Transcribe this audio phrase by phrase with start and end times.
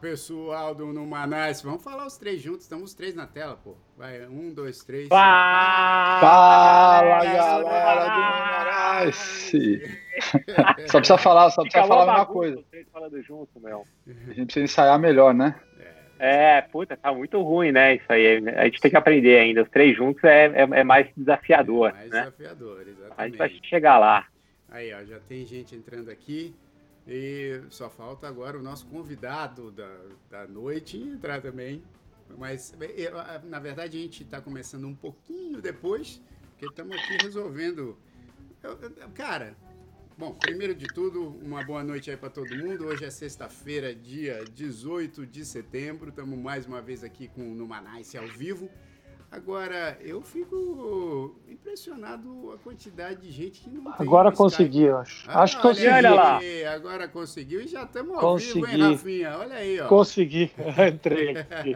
[0.00, 3.74] Pessoal do Numanais, vamos falar os três juntos, estamos os três na tela, pô.
[3.96, 5.08] Vai, um, dois, três.
[5.08, 9.16] Fala, Fala galera do Numanais!
[10.86, 12.62] só precisa falar, só precisa falar uma coisa.
[12.92, 13.84] Falando junto, meu.
[14.06, 15.54] A gente precisa ensaiar melhor, né?
[16.18, 17.96] É, puta, tá muito ruim, né?
[17.96, 18.42] Isso aí.
[18.56, 19.62] A gente tem que aprender ainda.
[19.62, 21.90] Os três juntos é, é, é mais desafiador.
[21.90, 22.20] É mais né?
[22.20, 23.14] desafiador, exatamente.
[23.16, 24.26] A gente vai chegar lá.
[24.68, 26.54] Aí, ó, já tem gente entrando aqui.
[27.08, 31.82] E só falta agora o nosso convidado da, da noite entrar também.
[32.36, 32.74] Mas,
[33.44, 37.96] na verdade, a gente está começando um pouquinho depois, porque estamos aqui resolvendo.
[39.14, 39.56] Cara,
[40.18, 42.84] bom, primeiro de tudo, uma boa noite aí para todo mundo.
[42.84, 46.10] Hoje é sexta-feira, dia 18 de setembro.
[46.10, 47.54] Estamos mais uma vez aqui com o
[48.18, 48.68] ao vivo.
[49.30, 55.28] Agora, eu fico impressionado a quantidade de gente que não Agora consegui, acho.
[55.28, 55.88] Ah, acho que consegui.
[55.88, 56.40] Olha lá.
[56.74, 58.64] Agora conseguiu e já estamos ao consegui.
[58.64, 59.38] vivo, hein, Rafinha?
[59.38, 59.86] Olha aí, ó.
[59.86, 60.50] Consegui.
[60.92, 61.74] Entrei aqui.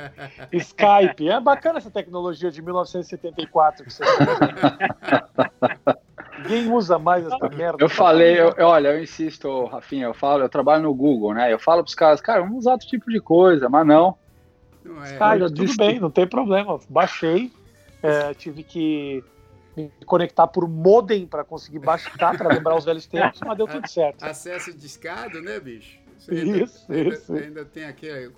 [0.53, 1.29] Skype.
[1.29, 4.03] É bacana essa tecnologia de 1974 que você
[6.39, 7.77] Ninguém usa mais essa merda.
[7.79, 11.53] Eu falei, eu, olha, eu insisto, Rafinha, eu falo, eu trabalho no Google, né?
[11.53, 14.17] Eu falo para os caras, cara, vamos usar outro tipo de coisa, mas não.
[14.85, 15.17] Não é.
[15.17, 16.79] Cara, tudo bem, não tem problema.
[16.89, 17.53] Baixei,
[18.03, 19.23] é, tive que
[19.77, 23.89] me conectar por modem para conseguir baixar, para lembrar os velhos tempos, mas deu tudo
[23.89, 24.23] certo.
[24.23, 25.99] Acesso discado, né, bicho?
[26.19, 27.33] Você isso, ainda, isso.
[27.33, 28.33] Ainda, ainda tem aquele.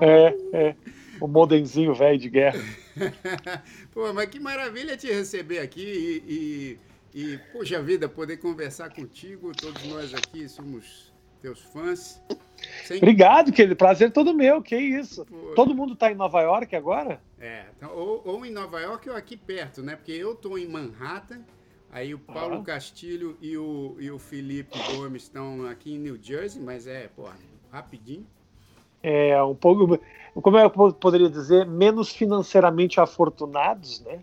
[0.00, 0.76] É, é.
[1.20, 2.60] O modemzinho velho de guerra.
[3.92, 5.80] Pô, mas que maravilha te receber aqui
[6.26, 6.78] e,
[7.14, 9.52] e, e, poxa vida, poder conversar contigo.
[9.52, 11.07] Todos nós aqui somos
[11.40, 12.20] teus fãs.
[12.84, 12.98] Sem...
[12.98, 13.76] Obrigado, querido.
[13.76, 14.62] Prazer todo meu.
[14.62, 15.24] Que isso.
[15.24, 15.52] Pô.
[15.54, 17.20] Todo mundo está em Nova York agora?
[17.38, 19.96] É, então, ou, ou, em Nova York ou aqui perto, né?
[19.96, 21.42] Porque eu estou em Manhattan,
[21.90, 22.64] aí o Paulo ah.
[22.64, 27.36] Castilho e o, e o Felipe Gomes estão aqui em New Jersey, mas é, porra,
[27.70, 28.26] rapidinho.
[29.02, 29.98] É, um pouco
[30.42, 34.20] como eu poderia dizer, menos financeiramente afortunados, né?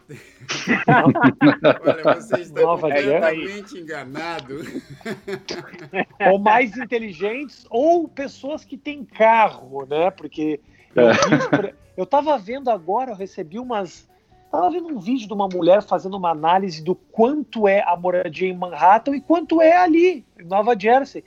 [0.88, 4.60] Olha, você está Nova completamente enganado.
[6.32, 10.10] Ou mais inteligentes, ou pessoas que têm carro, né?
[10.12, 10.60] Porque
[10.96, 11.74] eu, é.
[11.98, 14.08] eu tava vendo agora, eu recebi umas.
[14.50, 18.48] Tava vendo um vídeo de uma mulher fazendo uma análise do quanto é a moradia
[18.48, 21.26] em Manhattan e quanto é ali, em Nova Jersey.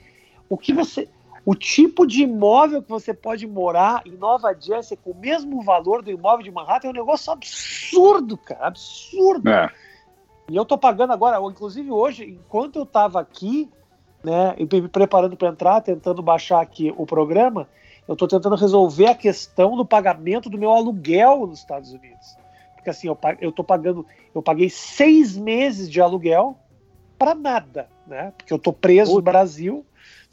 [0.49, 1.07] O que você
[1.49, 6.03] o tipo de imóvel que você pode morar em Nova Jersey com o mesmo valor
[6.03, 9.49] do imóvel de Manhattan é um negócio absurdo, cara, absurdo.
[9.49, 9.67] É.
[10.47, 13.67] E eu tô pagando agora, inclusive hoje, enquanto eu tava aqui,
[14.23, 17.67] né, me preparando para entrar, tentando baixar aqui o programa,
[18.07, 22.37] eu tô tentando resolver a questão do pagamento do meu aluguel nos Estados Unidos.
[22.75, 24.05] Porque assim, eu, eu tô pagando,
[24.35, 26.59] eu paguei seis meses de aluguel
[27.17, 28.33] para nada, né?
[28.37, 29.83] Porque eu tô preso no Brasil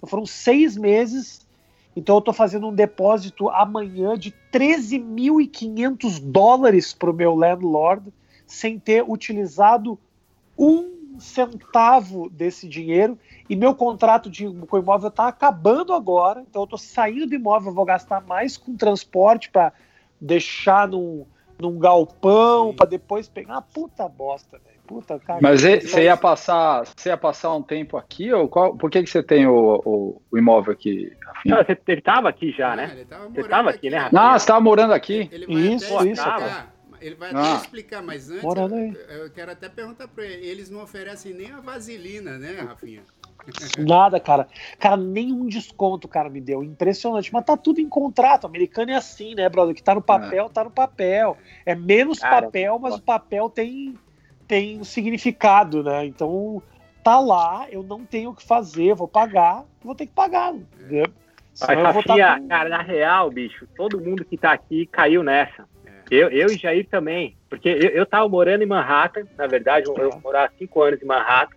[0.06, 1.46] foram seis meses.
[1.94, 8.12] Então eu estou fazendo um depósito amanhã de 13.500 dólares para o meu landlord,
[8.46, 9.98] sem ter utilizado
[10.58, 13.18] um centavo desse dinheiro.
[13.48, 16.44] E meu contrato de, com o imóvel está acabando agora.
[16.48, 19.72] Então eu estou saindo do imóvel, vou gastar mais com transporte para
[20.20, 21.24] deixar num,
[21.58, 23.58] num galpão, para depois pegar.
[23.58, 24.75] Ah, puta bosta, velho.
[24.86, 25.40] Puta, cara.
[25.42, 29.10] Mas você ia passar, você ia passar um tempo aqui ou qual, por que, que
[29.10, 31.12] você tem o, o, o imóvel aqui?
[31.44, 33.04] Não, você, ele estava aqui já, né?
[33.10, 34.22] Ah, você estava aqui, né, Rafinha?
[34.22, 35.28] Não, você estava morando aqui.
[35.32, 37.56] Ele vai isso, isso, explicar, Ele vai até ah.
[37.56, 41.60] explicar, mas antes eu, eu, quero até perguntar para ele, eles não oferecem nem a
[41.60, 43.02] vaselina, né, Rafinha?
[43.78, 44.48] Nada, cara.
[44.78, 46.62] Cara, nenhum desconto, cara, me deu.
[46.62, 47.32] Impressionante.
[47.32, 48.44] Mas tá tudo em contrato.
[48.44, 49.74] O americano é assim, né, brother?
[49.74, 50.48] Que tá no papel, é.
[50.48, 51.36] tá no papel.
[51.64, 53.96] É menos cara, papel, mas o papel tem,
[54.46, 56.06] tem um significado, né?
[56.06, 56.62] Então
[57.02, 60.52] tá lá, eu não tenho o que fazer, vou pagar, vou ter que pagar.
[60.52, 61.04] Né?
[61.60, 62.48] Mas, Rafinha, com...
[62.48, 65.64] cara, na real, bicho, todo mundo que tá aqui caiu nessa.
[65.86, 65.90] É.
[66.10, 69.96] Eu, eu e Jair também, porque eu, eu tava morando em Manhattan, na verdade, eu,
[69.96, 71.56] eu morava cinco anos em Manhattan,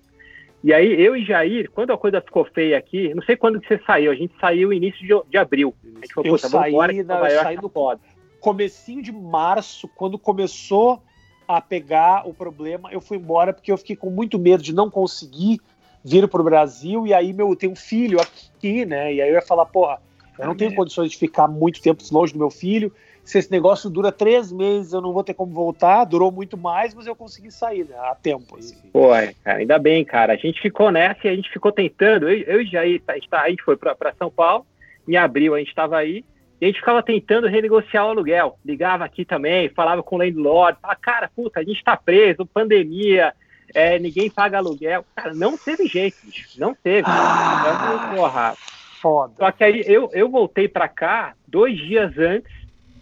[0.63, 3.67] e aí eu e Jair, quando a coisa ficou feia aqui, não sei quando que
[3.67, 5.73] você saiu, a gente saiu início de, de abril.
[5.83, 7.97] A gente falou, eu saí, embora, na, eu saí no tá
[8.39, 11.01] comecinho de março, quando começou
[11.49, 12.91] a pegar o problema.
[12.91, 15.59] Eu fui embora porque eu fiquei com muito medo de não conseguir
[16.05, 17.07] vir para o Brasil.
[17.07, 19.11] E aí meu tem um filho aqui, né?
[19.11, 19.99] E aí eu ia falar, porra,
[20.37, 22.93] eu não tenho condições de ficar muito tempo longe do meu filho.
[23.23, 26.05] Se esse negócio dura três meses, eu não vou ter como voltar.
[26.05, 28.55] Durou muito mais, mas eu consegui sair né, a tempo.
[28.55, 28.75] Assim.
[28.93, 30.33] Pô, é, ainda bem, cara.
[30.33, 32.29] A gente ficou nessa e a gente ficou tentando.
[32.29, 34.67] Eu, eu e Jair, a gente, tá, a gente foi para São Paulo.
[35.07, 36.23] Em abril a gente estava aí.
[36.59, 38.59] E a gente ficava tentando renegociar o aluguel.
[38.65, 43.33] Ligava aqui também, falava com o landlord, falava, cara, puta, a gente tá preso, pandemia,
[43.73, 45.05] é, ninguém paga aluguel.
[45.15, 46.59] Cara, não teve jeito, bicho.
[46.59, 47.07] Não teve.
[47.07, 47.75] Ah.
[47.75, 48.55] Então, porra,
[49.01, 49.33] foda.
[49.37, 52.51] Só que aí eu, eu voltei para cá dois dias antes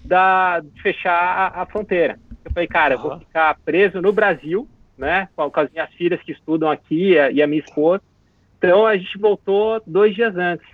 [0.04, 2.20] da, de fechar a, a fronteira.
[2.46, 3.04] Eu falei, cara, uhum.
[3.04, 4.68] eu vou ficar preso no Brasil,
[4.98, 5.30] né?
[5.36, 8.02] Com, com, as minhas filhas que estudam aqui e a, e a minha esposa.
[8.58, 10.68] Então a gente voltou dois dias antes.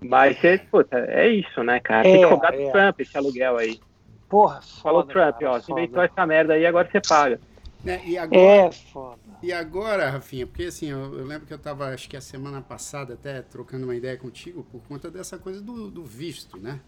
[0.00, 2.04] Mas é, puta, é isso, né, cara?
[2.04, 2.64] Tem que é, cobrar é.
[2.64, 3.80] do Trump esse aluguel aí.
[4.28, 7.40] Porra, foda, Falou Trump, cara, ó, você inventou essa merda aí, agora você paga.
[7.86, 9.18] É, e agora, é foda.
[9.42, 12.60] E agora, Rafinha, porque assim, eu, eu, lembro que eu estava, acho que a semana
[12.60, 16.80] passada até trocando uma ideia contigo por conta dessa coisa do, do visto, né?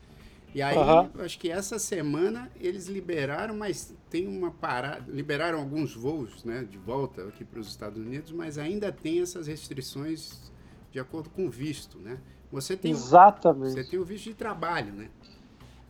[0.53, 1.11] E aí, uhum.
[1.21, 6.77] acho que essa semana eles liberaram, mas tem uma parada, liberaram alguns voos, né, de
[6.77, 10.53] volta aqui para os Estados Unidos, mas ainda tem essas restrições
[10.91, 12.19] de acordo com o visto, né?
[12.53, 13.73] Você tem, Exatamente.
[13.73, 15.09] Você tem o visto de trabalho, né?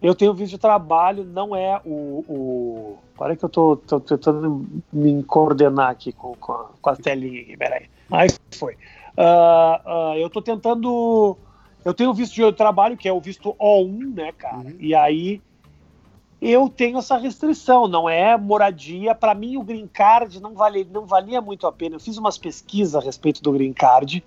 [0.02, 2.24] Eu tenho visto de trabalho, não é o.
[2.26, 2.98] o...
[3.16, 7.42] Para que eu tô, tô, tentando me coordenar aqui com, com, a, com a telinha
[7.42, 7.86] aqui, peraí.
[8.10, 8.74] Aí foi.
[8.74, 11.36] Uh, uh, eu tô tentando.
[11.84, 14.56] Eu tenho visto de trabalho, que é o visto O1, né, cara?
[14.56, 14.76] Uhum.
[14.78, 15.42] E aí
[16.40, 19.14] eu tenho essa restrição, não é moradia.
[19.14, 21.96] Para mim, o green card não, vale, não valia muito a pena.
[21.96, 24.24] Eu fiz umas pesquisas a respeito do green card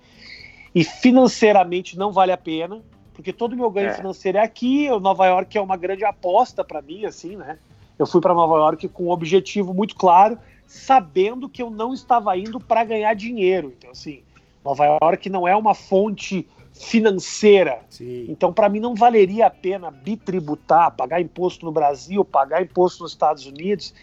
[0.74, 2.82] e financeiramente não vale a pena
[3.14, 3.94] porque todo o meu ganho é.
[3.94, 4.90] financeiro é aqui.
[4.90, 7.58] O Nova York é uma grande aposta para mim, assim, né?
[7.96, 10.36] Eu fui para Nova York com um objetivo muito claro,
[10.66, 13.72] sabendo que eu não estava indo para ganhar dinheiro.
[13.78, 14.22] Então, assim,
[14.64, 17.82] Nova York não é uma fonte financeira.
[17.88, 18.26] Sim.
[18.28, 23.12] Então, para mim, não valeria a pena bitributar, pagar imposto no Brasil, pagar imposto nos
[23.12, 23.94] Estados Unidos.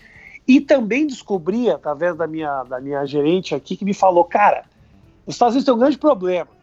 [0.48, 4.64] E também descobri, através da minha, da minha gerente aqui, que me falou: cara,
[5.26, 6.61] os Estados Unidos têm um grande problema.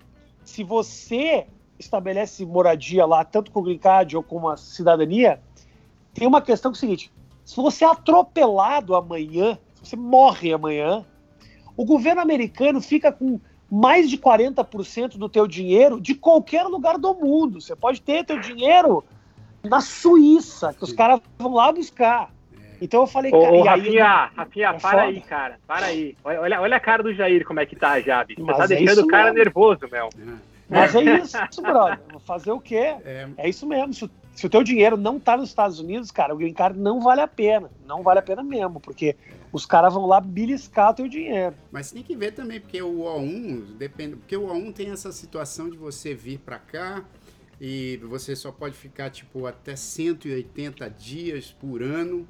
[0.49, 1.47] Se você
[1.79, 5.43] estabelece moradia lá, tanto com o green card ou com a cidadania,
[6.15, 7.13] tem uma questão que é o seguinte:
[7.45, 11.05] se você é atropelado amanhã, se você morre amanhã,
[11.77, 13.39] o governo americano fica com
[13.71, 17.61] mais de 40% do teu dinheiro de qualquer lugar do mundo.
[17.61, 19.05] Você pode ter teu dinheiro
[19.63, 22.33] na Suíça, que os caras vão lá buscar.
[22.81, 23.53] Então eu falei, cara.
[23.53, 25.03] Ô, Rafinha, aí, Rafinha, é para foda.
[25.03, 25.59] aí, cara.
[25.67, 26.17] Para aí.
[26.25, 28.45] Olha, olha a cara do Jair, como é que tá já, bicho.
[28.45, 29.39] Você tá é deixando o cara mesmo.
[29.39, 30.07] nervoso, meu.
[30.07, 30.49] É.
[30.69, 31.99] Mas é isso, brother.
[32.11, 32.95] Vou fazer o quê?
[33.05, 33.93] É, é isso mesmo.
[33.95, 37.01] Se, se, o teu dinheiro não tá nos Estados Unidos, cara, o green card não
[37.01, 37.71] vale a pena.
[37.87, 39.17] Não vale a pena mesmo, porque
[39.51, 41.55] os caras vão lá beliscar o teu dinheiro.
[41.73, 44.17] Mas tem que ver também, porque o O1 depende.
[44.17, 47.03] Porque o O1 tem essa situação de você vir para cá
[47.61, 52.29] e você só pode ficar, tipo, até 180 dias por ano.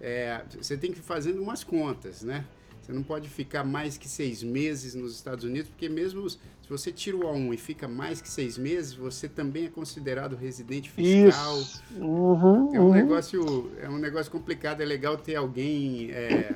[0.00, 2.44] É, você tem que fazendo umas contas, né?
[2.80, 6.38] Você não pode ficar mais que seis meses nos Estados Unidos, porque mesmo se
[6.68, 10.88] você tira o A1 e fica mais que seis meses, você também é considerado residente
[10.88, 11.58] fiscal.
[11.96, 12.92] Uhum, é um uhum.
[12.92, 14.80] negócio, é um negócio complicado.
[14.80, 16.54] É legal ter alguém, é,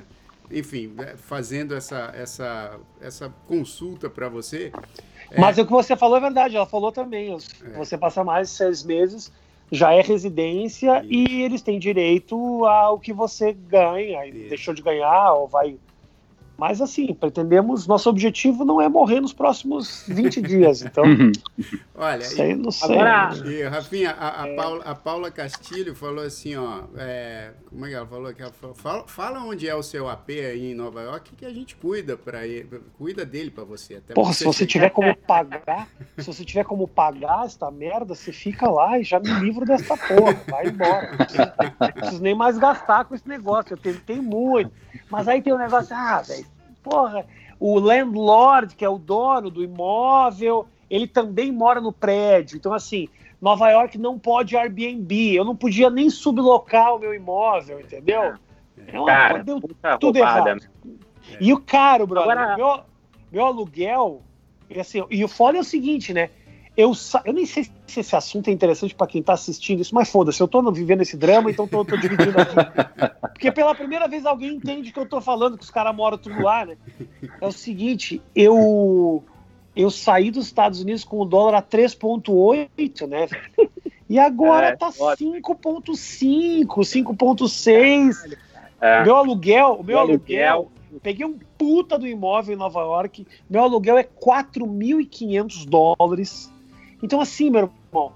[0.51, 4.73] enfim, é, fazendo essa, essa, essa consulta para você.
[5.33, 5.41] É...
[5.41, 6.55] Mas o que você falou é verdade.
[6.55, 7.37] Ela falou também.
[7.65, 7.77] É.
[7.77, 9.33] você passa mais de seis meses,
[9.71, 11.13] já é residência Isso.
[11.13, 14.27] e eles têm direito ao que você ganha.
[14.27, 14.49] Isso.
[14.49, 15.79] Deixou de ganhar ou vai
[16.57, 21.05] mas assim, pretendemos, nosso objetivo não é morrer nos próximos 20 dias, então.
[21.05, 21.33] Uhum.
[21.95, 22.95] Olha, sei, não sei.
[22.95, 24.57] Agora, e, Rafinha, a, a, é...
[24.57, 28.33] Paula, a Paula Castilho falou assim, ó, é, como é que ela falou?
[28.33, 31.45] Que ela falou, fala, fala, onde é o seu AP aí em Nova York que
[31.45, 33.97] a gente cuida para ele, cuida dele para você.
[33.97, 35.89] Até Porra, se você tiver como pagar,
[36.19, 39.97] se você tiver como pagar esta merda, você fica lá e já me livro dessa
[39.97, 41.11] porra, vai embora.
[41.11, 44.71] Não preciso, não preciso nem mais gastar com esse negócio, eu tentei muito.
[45.11, 46.44] Mas aí tem um negócio, ah, velho,
[46.85, 47.27] porra,
[47.59, 52.57] o landlord, que é o dono do imóvel, ele também mora no prédio.
[52.57, 53.09] Então, assim,
[53.41, 55.35] Nova York não pode Airbnb.
[55.35, 58.23] Eu não podia nem sublocar o meu imóvel, entendeu?
[58.23, 58.37] É,
[58.89, 60.51] é uma, Cara, deu tudo roubada.
[60.51, 60.69] errado.
[61.41, 62.57] E o caro, brother, Agora...
[62.57, 62.81] meu,
[63.33, 64.23] meu aluguel,
[64.79, 66.29] assim, e o foda é o seguinte, né?
[66.77, 66.93] Eu,
[67.25, 70.41] eu nem sei se esse assunto é interessante para quem está assistindo isso, mas foda-se,
[70.41, 72.57] eu estou vivendo esse drama, então estou dividindo aqui.
[73.33, 76.43] Porque pela primeira vez alguém entende que eu estou falando, que os caras moram tudo
[76.43, 76.77] lá, né?
[77.41, 79.23] É o seguinte, eu
[79.77, 83.29] eu saí dos Estados Unidos com o dólar a 3,8, né?
[84.09, 88.37] E agora é, tá 5,5, 5,6.
[88.81, 89.03] É.
[89.03, 93.63] Meu aluguel, o meu aluguel, aluguel, peguei um puta do imóvel em Nova York, meu
[93.63, 96.53] aluguel é 4.500 dólares
[97.05, 98.13] então, assim, meu irmão,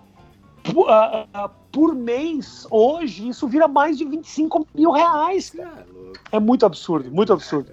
[0.64, 5.87] por, uh, uh, por, mês, hoje, isso vira mais de 25 mil reais, cara.
[6.33, 7.71] É muito absurdo, muito absurdo.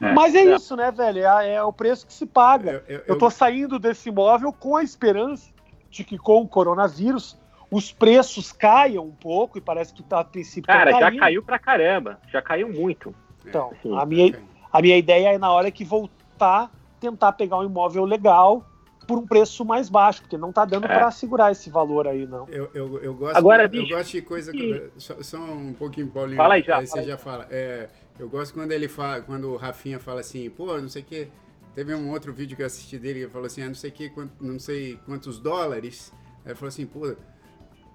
[0.00, 1.18] É, Mas é, é, isso, né, velho?
[1.18, 2.82] É, é, o preço que se paga.
[2.88, 5.50] Eu, eu, eu tô saindo desse imóvel com a esperança
[5.90, 7.38] de que com o coronavírus
[7.70, 10.66] os preços caiam um pouco e parece que tá a princípio.
[10.66, 12.18] Cara, já caiu pra caramba.
[12.32, 13.14] Já caiu muito.
[13.44, 14.34] Então, a, minha,
[14.72, 18.64] a minha ideia é na hora que voltar, tentar pegar um imóvel legal
[19.06, 20.88] por um preço mais baixo, porque não tá dando é.
[20.88, 22.48] para segurar esse valor aí, não.
[22.48, 24.52] Eu, eu, eu gosto, Agora, eu bicho, gosto de coisa.
[24.52, 24.90] Que...
[24.96, 26.36] Só, só, um pouquinho, Paulinho.
[26.36, 26.78] Fala aí já.
[26.78, 27.46] Aí você já fala.
[27.50, 31.04] É, eu gosto quando ele fala, quando o Rafinha fala assim, pô, não sei o
[31.04, 31.28] que.
[31.74, 34.12] Teve um outro vídeo que eu assisti dele que falou assim, ah, não sei que,
[34.40, 36.12] não sei quantos dólares.
[36.44, 37.14] Aí ele falou assim, pô,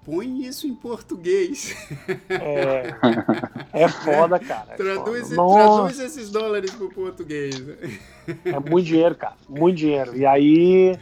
[0.04, 1.74] põe isso em português.
[2.28, 2.94] É,
[3.72, 4.66] é foda, cara.
[4.70, 5.64] É traduz, foda.
[5.64, 7.62] traduz esses dólares pro português.
[8.44, 9.36] É muito dinheiro, cara.
[9.48, 10.16] Muito dinheiro.
[10.16, 10.98] E aí.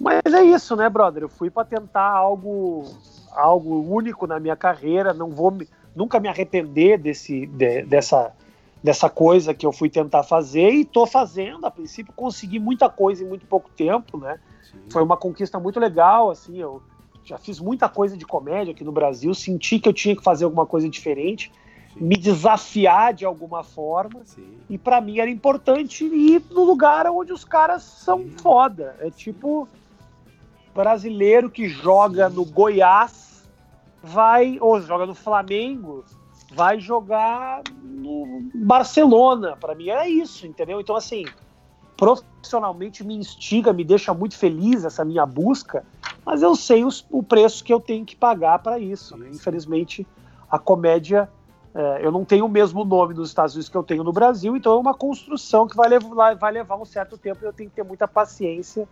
[0.00, 1.24] Mas é isso, né, brother?
[1.24, 2.84] Eu fui para tentar algo
[3.32, 5.14] algo único na minha carreira.
[5.14, 8.32] Não vou me, nunca me arrepender desse, de, dessa,
[8.82, 11.64] dessa coisa que eu fui tentar fazer e tô fazendo.
[11.66, 14.38] A princípio, consegui muita coisa em muito pouco tempo, né?
[14.62, 14.78] Sim.
[14.90, 16.58] Foi uma conquista muito legal, assim.
[16.58, 16.82] Eu
[17.28, 20.46] já fiz muita coisa de comédia aqui no Brasil, senti que eu tinha que fazer
[20.46, 21.52] alguma coisa diferente,
[21.92, 22.00] Sim.
[22.00, 24.22] me desafiar de alguma forma.
[24.24, 24.58] Sim.
[24.68, 28.34] E para mim era importante ir no lugar onde os caras são Sim.
[28.38, 28.96] foda.
[29.00, 29.68] É tipo
[30.74, 33.44] brasileiro que joga no Goiás,
[34.02, 36.04] vai ou joga no Flamengo,
[36.50, 39.54] vai jogar no Barcelona.
[39.54, 40.80] Para mim era isso, entendeu?
[40.80, 41.26] Então assim,
[41.94, 45.84] profissionalmente me instiga, me deixa muito feliz essa minha busca,
[46.28, 49.16] mas eu sei os, o preço que eu tenho que pagar para isso.
[49.16, 49.30] Né?
[49.32, 50.06] Infelizmente,
[50.50, 51.26] a comédia,
[51.74, 54.54] é, eu não tenho o mesmo nome nos Estados Unidos que eu tenho no Brasil,
[54.54, 57.70] então é uma construção que vai levar, vai levar um certo tempo e eu tenho
[57.70, 58.86] que ter muita paciência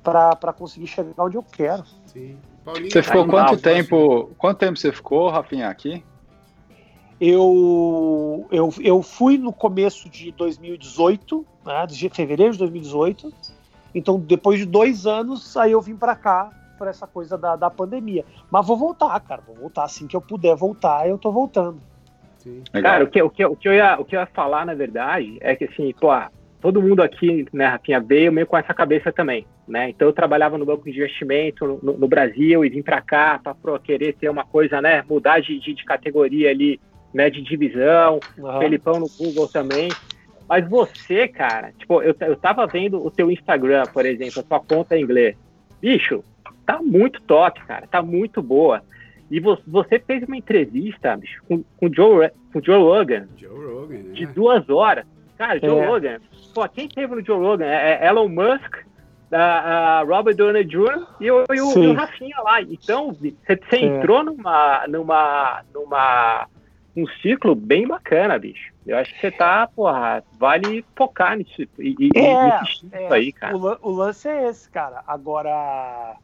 [0.00, 1.82] para conseguir chegar onde eu quero.
[2.06, 2.38] Sim.
[2.64, 4.30] você ficou quanto tempo?
[4.38, 6.04] Quanto tempo você ficou, Rafinha, aqui?
[7.20, 13.34] Eu, eu, eu fui no começo de 2018, né, de fevereiro de 2018.
[13.92, 17.70] Então, depois de dois anos, aí eu vim para cá por essa coisa da, da
[17.70, 18.24] pandemia.
[18.50, 19.42] Mas vou voltar, cara.
[19.46, 21.80] Vou voltar assim que eu puder voltar, eu tô voltando.
[22.38, 22.62] Sim.
[22.80, 24.74] Cara, o que, o, que, o, que eu ia, o que eu ia falar, na
[24.74, 26.08] verdade, é que assim, pô,
[26.60, 29.90] todo mundo aqui, né, Rafinha, veio meio com essa cabeça também, né?
[29.90, 33.78] Então eu trabalhava no banco de investimento no, no Brasil e vim para cá para
[33.80, 36.80] querer ter uma coisa, né, mudar de, de, de categoria ali
[37.12, 38.58] né, de divisão, uhum.
[38.58, 39.88] Felipão no Google também.
[40.48, 44.60] Mas você, cara, tipo, eu, eu tava vendo o teu Instagram, por exemplo, a tua
[44.60, 45.36] conta em inglês.
[45.80, 46.22] Bicho,
[46.66, 48.82] tá muito top, cara, tá muito boa.
[49.30, 53.26] E você fez uma entrevista, bicho, com, com, Joe, com Joe Rogan.
[53.36, 54.12] Joe Rogan, né?
[54.12, 55.04] De duas horas.
[55.36, 55.86] Cara, Joe é.
[55.86, 56.18] Rogan.
[56.54, 57.66] Pô, quem teve no Joe Rogan?
[57.66, 58.76] É, é Elon Musk,
[59.32, 61.06] a, a Robert Downey Jr.
[61.20, 62.62] e o, e o, e o Rafinha lá.
[62.62, 63.84] Então, você, é.
[63.84, 66.46] entrou numa, numa, numa
[66.96, 68.72] um ciclo bem bacana, bicho.
[68.86, 73.56] Eu acho que você tá, porra, vale focar nisso e, e é, é, aí, cara.
[73.56, 75.02] O, o, lance é esse, cara.
[75.06, 76.16] Agora.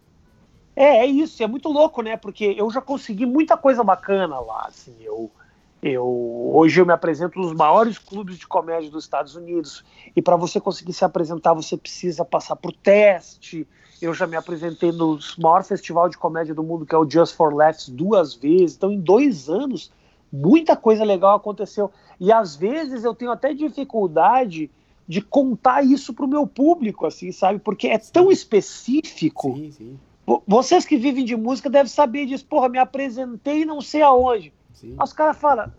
[0.75, 2.17] É, é isso, é muito louco, né?
[2.17, 4.95] Porque eu já consegui muita coisa bacana lá, assim.
[5.01, 5.31] Eu,
[5.83, 9.85] eu hoje eu me apresento nos maiores clubes de comédia dos Estados Unidos.
[10.17, 13.67] E para você conseguir se apresentar, você precisa passar por teste.
[14.01, 17.37] Eu já me apresentei no maior festival de comédia do mundo, que é o Just
[17.37, 18.77] for Laughs, duas vezes.
[18.77, 19.93] Então, em dois anos,
[20.33, 21.91] muita coisa legal aconteceu.
[22.19, 24.71] E às vezes eu tenho até dificuldade
[25.07, 27.59] de contar isso para o meu público, assim, sabe?
[27.59, 29.55] Porque é tão específico.
[29.55, 29.99] Sim, sim.
[30.47, 32.47] Vocês que vivem de música devem saber disso.
[32.47, 34.53] Porra, me apresentei não sei aonde.
[34.73, 34.97] Sim.
[35.01, 35.73] Os caras falam,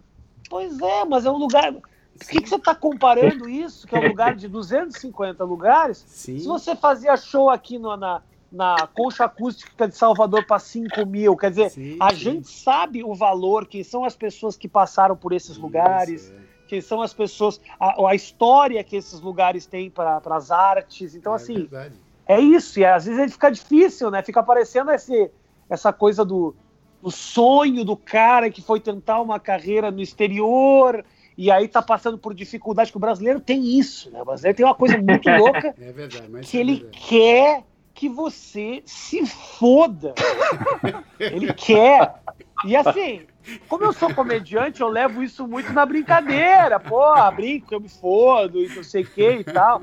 [0.50, 1.74] pois é, mas é um lugar.
[1.74, 6.04] Por que, que você está comparando isso, que é um lugar de 250 lugares?
[6.08, 6.40] Sim.
[6.40, 8.22] Se você fazia show aqui no, na,
[8.54, 11.36] na concha acústica de Salvador para 5 mil.
[11.36, 12.16] Quer dizer, sim, a sim.
[12.18, 16.36] gente sabe o valor, quem são as pessoas que passaram por esses Isso, lugares, é.
[16.68, 21.16] quem são as pessoas, a, a história que esses lugares têm para as artes.
[21.16, 21.96] Então, é assim, verdade.
[22.27, 22.80] É isso.
[22.80, 24.22] E às vezes fica difícil, né?
[24.22, 25.30] Fica aparecendo esse,
[25.70, 26.56] essa coisa do,
[27.01, 31.03] do sonho do cara que foi tentar uma carreira no exterior
[31.38, 34.22] e aí tá passando por dificuldade, que o brasileiro tem isso, né?
[34.22, 37.63] O brasileiro tem uma coisa muito louca é verdade, que é ele quer
[37.94, 40.15] que você se foda.
[41.20, 42.23] Ele quer.
[42.63, 43.25] E assim,
[43.67, 46.79] como eu sou comediante, eu levo isso muito na brincadeira.
[46.79, 49.82] Porra, brinco, eu me fodo e não sei o que e tal.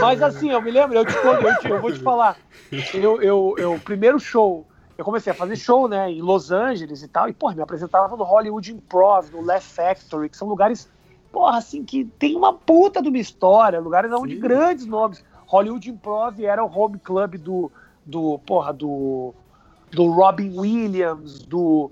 [0.00, 2.38] Mas assim, eu me lembro, eu, te, eu, te, eu vou te falar.
[2.92, 4.66] Eu, eu, eu, primeiro show,
[4.98, 7.28] eu comecei a fazer show, né, em Los Angeles e tal.
[7.28, 10.88] E, porra, me apresentava no Hollywood Improv, no Laugh Factory, que são lugares,
[11.30, 14.40] porra, assim, que tem uma puta de uma história, lugares onde Sim.
[14.40, 17.70] grandes nomes Hollywood Improv era o home club do,
[18.04, 19.34] do porra, do,
[19.94, 21.90] do Robin Williams, do,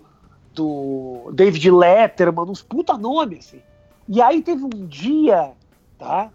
[0.55, 3.63] do David Letterman, uns puta nomes, assim.
[4.09, 5.53] E aí teve um dia,
[5.99, 6.31] tá?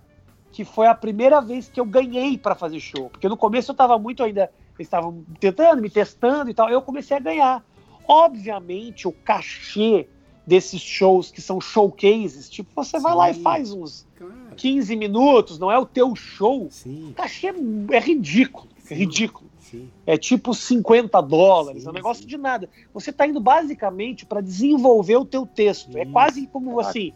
[0.51, 3.09] Que foi a primeira vez que eu ganhei para fazer show.
[3.09, 6.69] Porque no começo eu tava muito ainda, eles estavam tentando, me testando e tal.
[6.69, 7.63] Eu comecei a ganhar.
[8.07, 10.07] Obviamente, o cachê
[10.45, 13.03] desses shows que são showcases, tipo, você Sim.
[13.03, 14.55] vai lá e faz uns claro.
[14.55, 16.69] 15 minutos, não é o teu show.
[16.71, 17.09] Sim.
[17.11, 19.49] O cachê é ridículo, é ridículo.
[19.69, 19.89] Sim.
[20.05, 22.29] É tipo 50 dólares, sim, é um negócio sim.
[22.29, 22.69] de nada.
[22.93, 25.97] Você está indo basicamente para desenvolver o teu texto.
[25.97, 27.11] É quase como assim,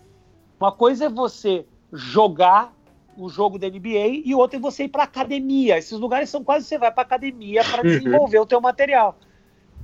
[0.59, 2.73] uma coisa é você jogar
[3.17, 5.77] o jogo da NBA e outra é você ir para academia.
[5.77, 9.17] Esses lugares são quase você vai para academia para desenvolver o teu material.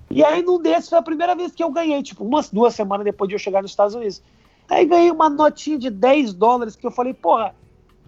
[0.10, 3.06] E aí num desses foi a primeira vez que eu ganhei, tipo, umas duas semanas
[3.06, 4.22] depois de eu chegar nos Estados Unidos.
[4.70, 7.56] Aí ganhei uma notinha de 10 dólares que eu falei, porra,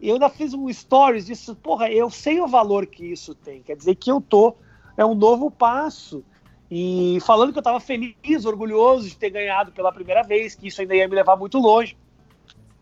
[0.02, 3.62] eu ainda fiz um stories disso, porra, eu sei o valor que isso tem.
[3.62, 4.56] Quer dizer que eu tô,
[4.96, 6.24] é um novo passo.
[6.72, 10.82] E falando que eu tava feliz, orgulhoso de ter ganhado pela primeira vez, que isso
[10.82, 11.98] ainda ia me levar muito longe.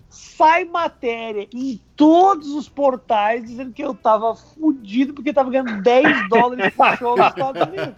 [0.09, 6.29] Sai matéria em todos os portais dizendo que eu tava fudido porque tava ganhando 10
[6.29, 7.95] dólares por show nos Estados Unidos.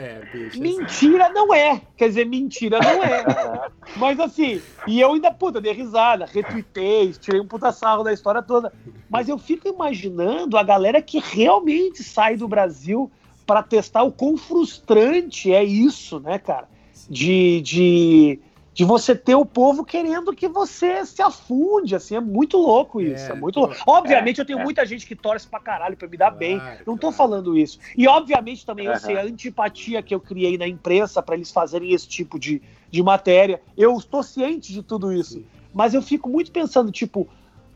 [0.00, 1.82] É, bicho, mentira não é.
[1.96, 3.24] Quer dizer, mentira não é.
[3.98, 8.40] Mas assim, e eu ainda, puta, dei risada, retuitei, tirei um puta sarro da história
[8.40, 8.72] toda.
[9.10, 13.10] Mas eu fico imaginando a galera que realmente sai do Brasil
[13.44, 16.68] para testar o quão frustrante é isso, né, cara?
[17.10, 18.40] De, de
[18.78, 23.26] de você ter o povo querendo que você se afunde, assim, é muito louco isso,
[23.26, 23.74] é, é muito louco.
[23.84, 24.62] Obviamente é, eu tenho é.
[24.62, 27.16] muita gente que torce pra caralho pra me dar claro, bem, não tô claro.
[27.16, 27.80] falando isso.
[27.96, 28.94] E obviamente também uhum.
[28.94, 32.62] eu sei a antipatia que eu criei na imprensa para eles fazerem esse tipo de,
[32.88, 35.42] de matéria, eu estou ciente de tudo isso,
[35.74, 37.28] mas eu fico muito pensando, tipo,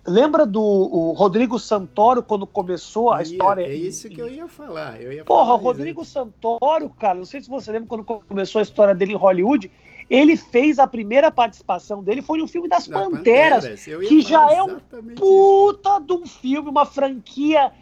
[0.05, 3.63] Lembra do Rodrigo Santoro quando começou a ia, história?
[3.63, 5.01] É isso que eu ia falar.
[5.01, 8.59] Eu ia Porra, falar o Rodrigo Santoro, cara, não sei se você lembra quando começou
[8.59, 9.71] a história dele em Hollywood.
[10.09, 14.09] Ele fez a primeira participação dele foi no filme das da Panteras, Panteras.
[14.09, 14.79] que já é um
[15.17, 16.01] puta isso.
[16.01, 17.73] de um filme, uma franquia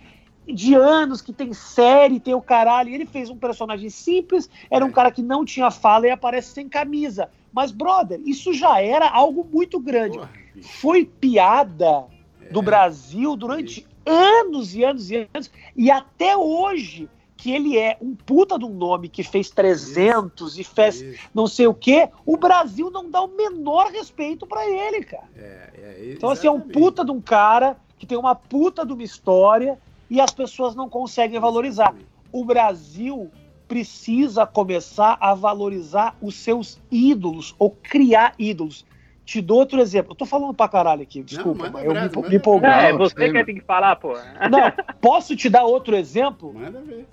[0.47, 2.93] de anos que tem série, tem o caralho.
[2.93, 4.89] Ele fez um personagem simples, era é.
[4.89, 7.29] um cara que não tinha fala e aparece sem camisa.
[7.53, 10.19] Mas, brother, isso já era algo muito grande.
[10.19, 12.07] Porra foi piada
[12.51, 12.63] do é.
[12.63, 17.09] Brasil durante anos e anos e anos, e até hoje
[17.41, 20.61] que ele é um puta de um nome que fez 300 Isso.
[20.61, 21.29] e fez Isso.
[21.35, 25.25] não sei o que, o Brasil não dá o menor respeito para ele, cara.
[25.35, 28.93] É, é, então, assim, é um puta de um cara que tem uma puta de
[28.93, 29.79] uma história
[30.11, 31.95] e as pessoas não conseguem valorizar.
[32.31, 33.31] O Brasil
[33.67, 38.85] precisa começar a valorizar os seus ídolos ou criar ídolos.
[39.25, 40.13] Te dou outro exemplo.
[40.13, 41.71] Eu tô falando pra caralho aqui, desculpa.
[41.71, 42.69] Não, eu me, me empolguei.
[42.69, 44.13] É, você que tem que falar, pô.
[44.51, 46.53] Não, posso te dar outro exemplo?
[46.53, 47.07] Manda ver.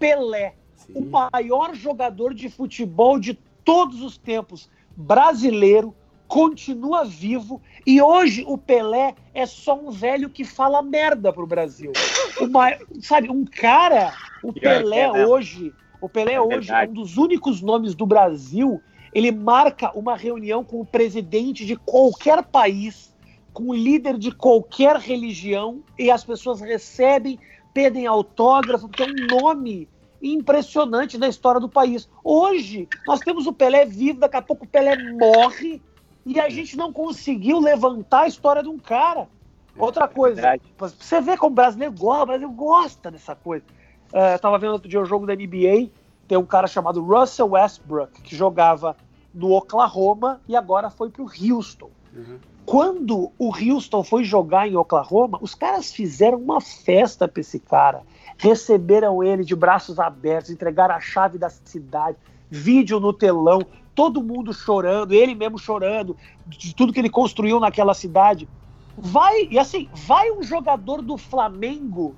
[0.00, 0.94] Pelé, Sim.
[0.96, 3.34] o maior jogador de futebol de
[3.64, 5.94] todos os tempos, brasileiro,
[6.26, 11.92] continua vivo e hoje o Pelé é só um velho que fala merda pro Brasil.
[12.40, 17.16] Uma, sabe, um cara, o Pelé é, hoje, o Pelé é hoje é um dos
[17.16, 18.82] únicos nomes do Brasil
[19.12, 23.14] ele marca uma reunião com o presidente de qualquer país,
[23.52, 27.38] com o líder de qualquer religião, e as pessoas recebem,
[27.72, 29.88] pedem autógrafo, porque é um nome
[30.22, 32.08] impressionante na história do país.
[32.22, 35.82] Hoje, nós temos o Pelé vivo, daqui a pouco o Pelé morre,
[36.24, 39.28] e a gente não conseguiu levantar a história de um cara.
[39.78, 43.64] Outra é coisa, é você vê como o brasileiro gosta, o brasileiro gosta dessa coisa.
[44.12, 45.90] Uh, eu tava vendo outro dia o jogo da NBA,
[46.28, 48.96] tem um cara chamado Russell Westbrook, que jogava
[49.32, 51.90] no Oklahoma e agora foi para o Houston.
[52.14, 52.38] Uhum.
[52.66, 58.02] Quando o Houston foi jogar em Oklahoma, os caras fizeram uma festa para esse cara.
[58.38, 62.16] Receberam ele de braços abertos, entregaram a chave da cidade,
[62.48, 63.60] vídeo no telão,
[63.94, 68.48] todo mundo chorando, ele mesmo chorando, de tudo que ele construiu naquela cidade.
[68.96, 72.14] Vai, e assim, vai um jogador do Flamengo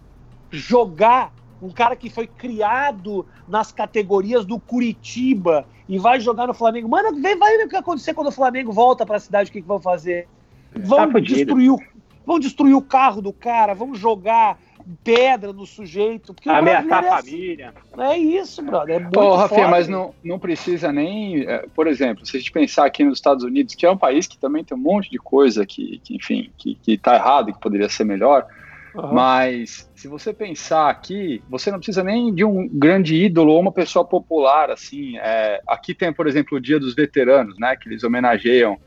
[0.50, 6.88] jogar um cara que foi criado nas categorias do Curitiba e vai jogar no Flamengo.
[6.88, 9.48] Mano, vem, vai ver o que vai acontecer quando o Flamengo volta para a cidade,
[9.48, 10.26] o que, que vão fazer?
[10.74, 10.78] É.
[10.80, 11.78] Vão tá destruir, o,
[12.26, 14.58] vão destruir o carro do cara, vão jogar
[15.04, 16.34] pedra no sujeito.
[16.34, 17.74] Porque Ameaçar a é família.
[17.92, 18.02] Assim.
[18.02, 18.96] É isso, brother.
[18.96, 21.42] É muito Ô, Rafinha, mas não, não precisa nem.
[21.42, 24.26] É, por exemplo, se a gente pensar aqui nos Estados Unidos, que é um país
[24.26, 27.52] que também tem um monte de coisa que, que enfim, que, que tá errado e
[27.52, 28.46] que poderia ser melhor.
[28.94, 29.14] Uhum.
[29.14, 33.72] Mas se você pensar aqui, você não precisa nem de um grande ídolo ou uma
[33.72, 35.16] pessoa popular, assim.
[35.18, 37.74] É, aqui tem, por exemplo, o Dia dos Veteranos, né?
[37.76, 38.78] Que eles homenageiam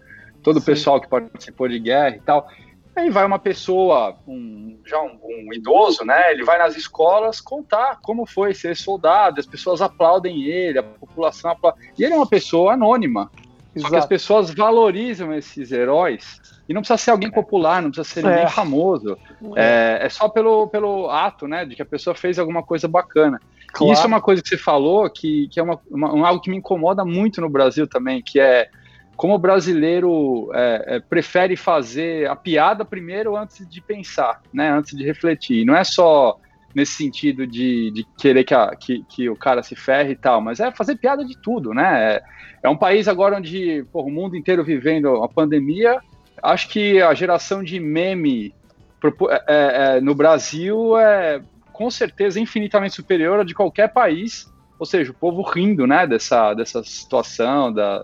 [0.43, 0.63] todo Sim.
[0.63, 2.47] o pessoal que participou de guerra e tal.
[2.95, 6.31] Aí vai uma pessoa, um, já um, um, idoso, né?
[6.31, 11.51] Ele vai nas escolas contar como foi ser soldado, as pessoas aplaudem ele, a população
[11.51, 11.79] aplaude.
[11.99, 13.29] E ele é uma pessoa anônima.
[13.77, 18.21] Só que as pessoas valorizam esses heróis e não precisa ser alguém popular, não precisa
[18.21, 18.29] ser é.
[18.29, 19.17] ninguém famoso.
[19.55, 19.99] É.
[20.01, 23.39] é, é, só pelo, pelo ato, né, de que a pessoa fez alguma coisa bacana.
[23.73, 23.91] Claro.
[23.91, 26.49] E isso é uma coisa que você falou que, que é uma, uma, algo que
[26.49, 28.69] me incomoda muito no Brasil também, que é
[29.15, 34.97] como o brasileiro é, é, prefere fazer a piada primeiro antes de pensar, né, antes
[34.97, 35.65] de refletir.
[35.65, 36.37] Não é só
[36.75, 40.41] nesse sentido de, de querer que, a, que, que, o cara se ferre e tal,
[40.41, 42.15] mas é fazer piada de tudo, né?
[42.15, 42.23] É,
[42.63, 46.01] é um país agora onde porra, o mundo inteiro vivendo a pandemia.
[46.43, 48.53] Acho que a geração de meme
[49.29, 54.53] é, é, é, no Brasil é com certeza infinitamente superior a de qualquer país.
[54.77, 58.03] Ou seja, o povo rindo, né, dessa, dessa situação, da,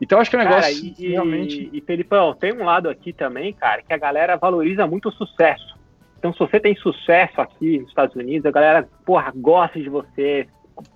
[0.00, 1.70] então acho que é um negócio cara, e, realmente.
[1.72, 5.78] E, Felipão, tem um lado aqui também, cara, que a galera valoriza muito o sucesso.
[6.20, 10.46] Então, se você tem sucesso aqui nos Estados Unidos, a galera, porra, gosta de você,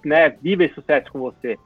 [0.04, 0.28] né?
[0.28, 1.58] Vive sucesso com você.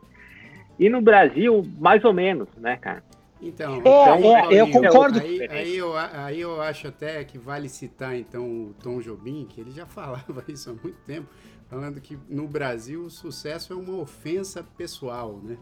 [0.79, 3.03] E no Brasil, mais ou menos, né, cara?
[3.43, 5.19] Então, é, então é, eu concordo.
[5.19, 9.61] Aí, aí, eu, aí eu acho até que vale citar, então, o Tom Jobim, que
[9.61, 11.27] ele já falava isso há muito tempo,
[11.69, 15.59] falando que no Brasil o sucesso é uma ofensa pessoal, né?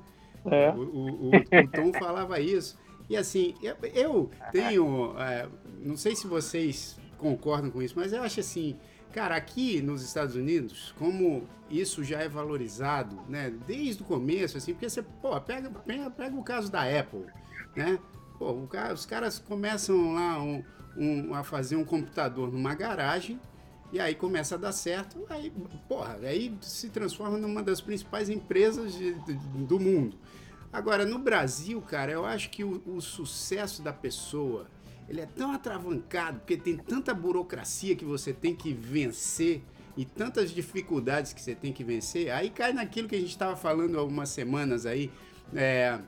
[0.50, 0.70] É.
[0.70, 2.78] O, o, o, o Tom falava isso.
[3.09, 3.54] E assim,
[3.94, 5.14] eu tenho.
[5.18, 5.48] É,
[5.80, 8.76] não sei se vocês concordam com isso, mas eu acho assim,
[9.12, 14.72] cara, aqui nos Estados Unidos, como isso já é valorizado, né, desde o começo, assim,
[14.72, 17.26] porque você, pô, pega, pega, pega o caso da Apple,
[17.74, 17.98] né?
[18.38, 20.62] Pô, o, os caras começam lá um,
[20.96, 23.40] um, a fazer um computador numa garagem
[23.92, 25.52] e aí começa a dar certo, aí,
[25.88, 30.18] porra, aí se transforma numa das principais empresas de, de, do mundo.
[30.72, 34.66] Agora, no Brasil, cara, eu acho que o, o sucesso da pessoa
[35.09, 39.62] ele é tão atravancado, porque tem tanta burocracia que você tem que vencer
[39.97, 43.57] e tantas dificuldades que você tem que vencer, aí cai naquilo que a gente estava
[43.57, 45.11] falando há algumas semanas aí,
[45.55, 45.99] é,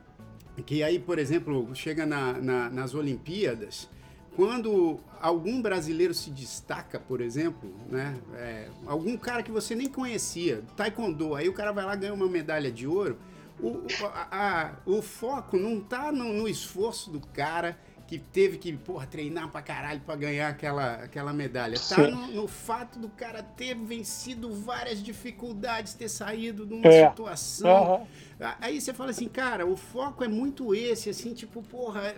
[0.67, 3.89] que aí, por exemplo, chega na, na, nas Olimpíadas,
[4.37, 10.63] quando algum brasileiro se destaca, por exemplo, né, é, algum cara que você nem conhecia,
[10.77, 13.19] taekwondo, aí o cara vai lá ganha uma medalha de ouro,
[13.61, 18.73] o, a, a, o foco não tá no, no esforço do cara, que teve que,
[18.73, 21.79] porra, treinar pra caralho pra ganhar aquela, aquela medalha.
[21.79, 27.11] Tá no, no, fato do cara ter vencido várias dificuldades, ter saído de uma é.
[27.11, 28.01] situação.
[28.01, 28.07] Uhum.
[28.63, 32.15] Aí você fala assim, cara, o foco é muito esse, assim, tipo, porra.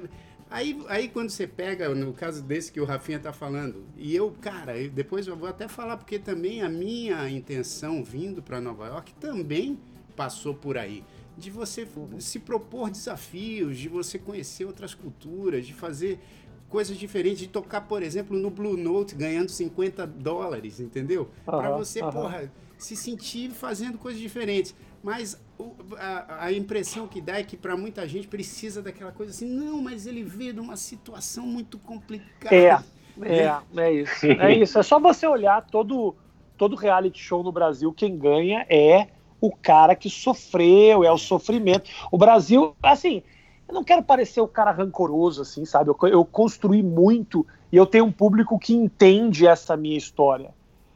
[0.49, 4.31] Aí, aí quando você pega, no caso desse que o Rafinha tá falando, e eu,
[4.41, 9.13] cara, depois eu vou até falar, porque também a minha intenção vindo para Nova York
[9.15, 9.77] também
[10.15, 11.03] passou por aí
[11.37, 11.87] de você
[12.19, 16.19] se propor desafios, de você conhecer outras culturas, de fazer
[16.69, 21.23] coisas diferentes, de tocar, por exemplo, no Blue Note ganhando 50 dólares, entendeu?
[21.47, 22.11] Uhum, Para você, uhum.
[22.11, 24.75] porra, se sentir fazendo coisas diferentes.
[25.03, 25.41] Mas
[25.99, 29.83] a, a impressão que dá é que para muita gente precisa daquela coisa assim, não,
[29.83, 32.55] mas ele veio de uma situação muito complicada.
[32.55, 32.79] É,
[33.23, 34.27] é, é isso.
[34.27, 34.79] É isso.
[34.79, 36.15] É só você olhar todo,
[36.57, 39.09] todo reality show no Brasil, quem ganha é
[39.41, 41.91] o cara que sofreu, é o sofrimento.
[42.11, 43.23] O Brasil, assim,
[43.69, 45.91] eu não quero parecer o cara rancoroso, assim, sabe?
[45.91, 50.53] Eu, eu construí muito e eu tenho um público que entende essa minha história.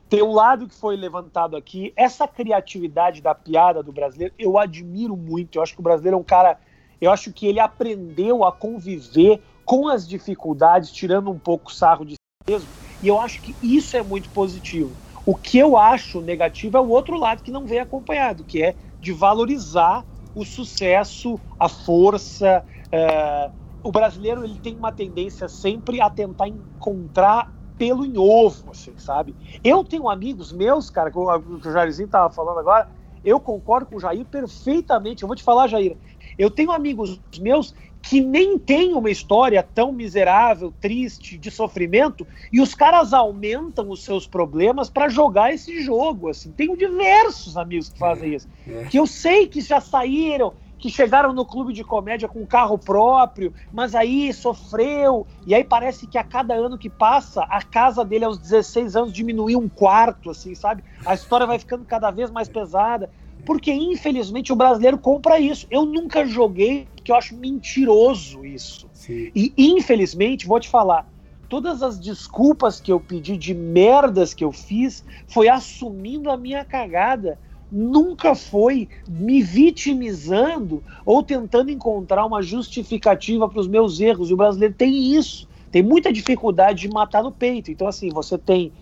[0.08, 5.16] Tem um lado que foi levantado aqui, essa criatividade da piada do brasileiro, eu admiro
[5.16, 5.56] muito.
[5.56, 6.58] Eu acho que o brasileiro é um cara.
[7.00, 12.04] Eu acho que ele aprendeu a conviver com as dificuldades, tirando um pouco o sarro
[12.04, 12.68] de si mesmo.
[13.02, 14.96] E eu acho que isso é muito positivo.
[15.26, 18.76] O que eu acho negativo é o outro lado que não vem acompanhado, que é
[19.00, 22.64] de valorizar o sucesso, a força.
[22.92, 23.50] É...
[23.82, 29.36] O brasileiro ele tem uma tendência sempre a tentar encontrar pelo em ovo, assim, sabe?
[29.62, 32.88] Eu tenho amigos meus, cara, que o, que o Jairzinho tava falando agora,
[33.22, 35.22] eu concordo com o Jair perfeitamente.
[35.22, 35.98] Eu vou te falar, Jair.
[36.38, 42.60] Eu tenho amigos meus que nem tem uma história tão miserável, triste, de sofrimento, e
[42.60, 46.28] os caras aumentam os seus problemas para jogar esse jogo.
[46.28, 48.84] Assim, tenho diversos amigos que fazem é, isso, é.
[48.84, 53.54] que eu sei que já saíram, que chegaram no clube de comédia com carro próprio,
[53.72, 58.26] mas aí sofreu, e aí parece que a cada ano que passa, a casa dele
[58.26, 60.84] aos 16 anos diminuiu um quarto, assim, sabe?
[61.06, 63.10] A história vai ficando cada vez mais pesada
[63.44, 65.66] porque infelizmente o brasileiro compra isso.
[65.70, 68.88] Eu nunca joguei, porque eu acho mentiroso isso.
[68.92, 69.30] Sim.
[69.34, 71.06] E infelizmente, vou te falar,
[71.48, 76.64] todas as desculpas que eu pedi de merdas que eu fiz foi assumindo a minha
[76.64, 77.38] cagada.
[77.70, 84.30] Nunca foi me vitimizando ou tentando encontrar uma justificativa para os meus erros.
[84.30, 87.70] E o brasileiro tem isso, tem muita dificuldade de matar no peito.
[87.70, 88.72] Então, assim, você tem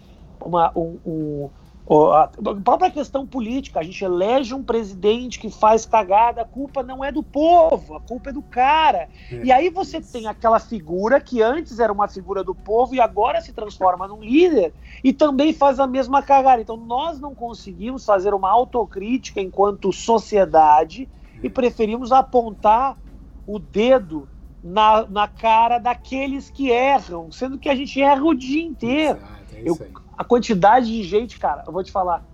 [0.45, 1.51] uma, um, um
[1.85, 2.31] A
[2.63, 7.11] própria questão política, a gente elege um presidente que faz cagada, a culpa não é
[7.11, 9.09] do povo, a culpa é do cara.
[9.31, 9.45] É.
[9.45, 13.41] E aí você tem aquela figura que antes era uma figura do povo e agora
[13.41, 16.63] se transforma num líder e também faz a mesma cagada.
[16.63, 21.09] Então nós não conseguimos fazer uma autocrítica enquanto sociedade
[21.43, 22.97] e preferimos apontar
[23.45, 24.29] o dedo
[24.63, 29.19] na, na cara daqueles que erram, sendo que a gente erra o dia inteiro.
[29.19, 29.77] Exato, é eu,
[30.17, 32.25] a quantidade de gente, cara, eu vou te falar.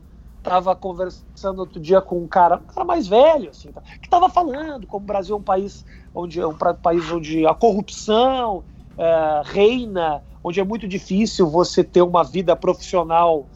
[0.42, 4.28] Tava conversando outro dia com um cara, um cara mais velho, assim, tá, que tava
[4.28, 8.64] falando como o Brasil é um país onde é um país onde a corrupção
[8.96, 13.48] é, reina, onde é muito difícil você ter uma vida profissional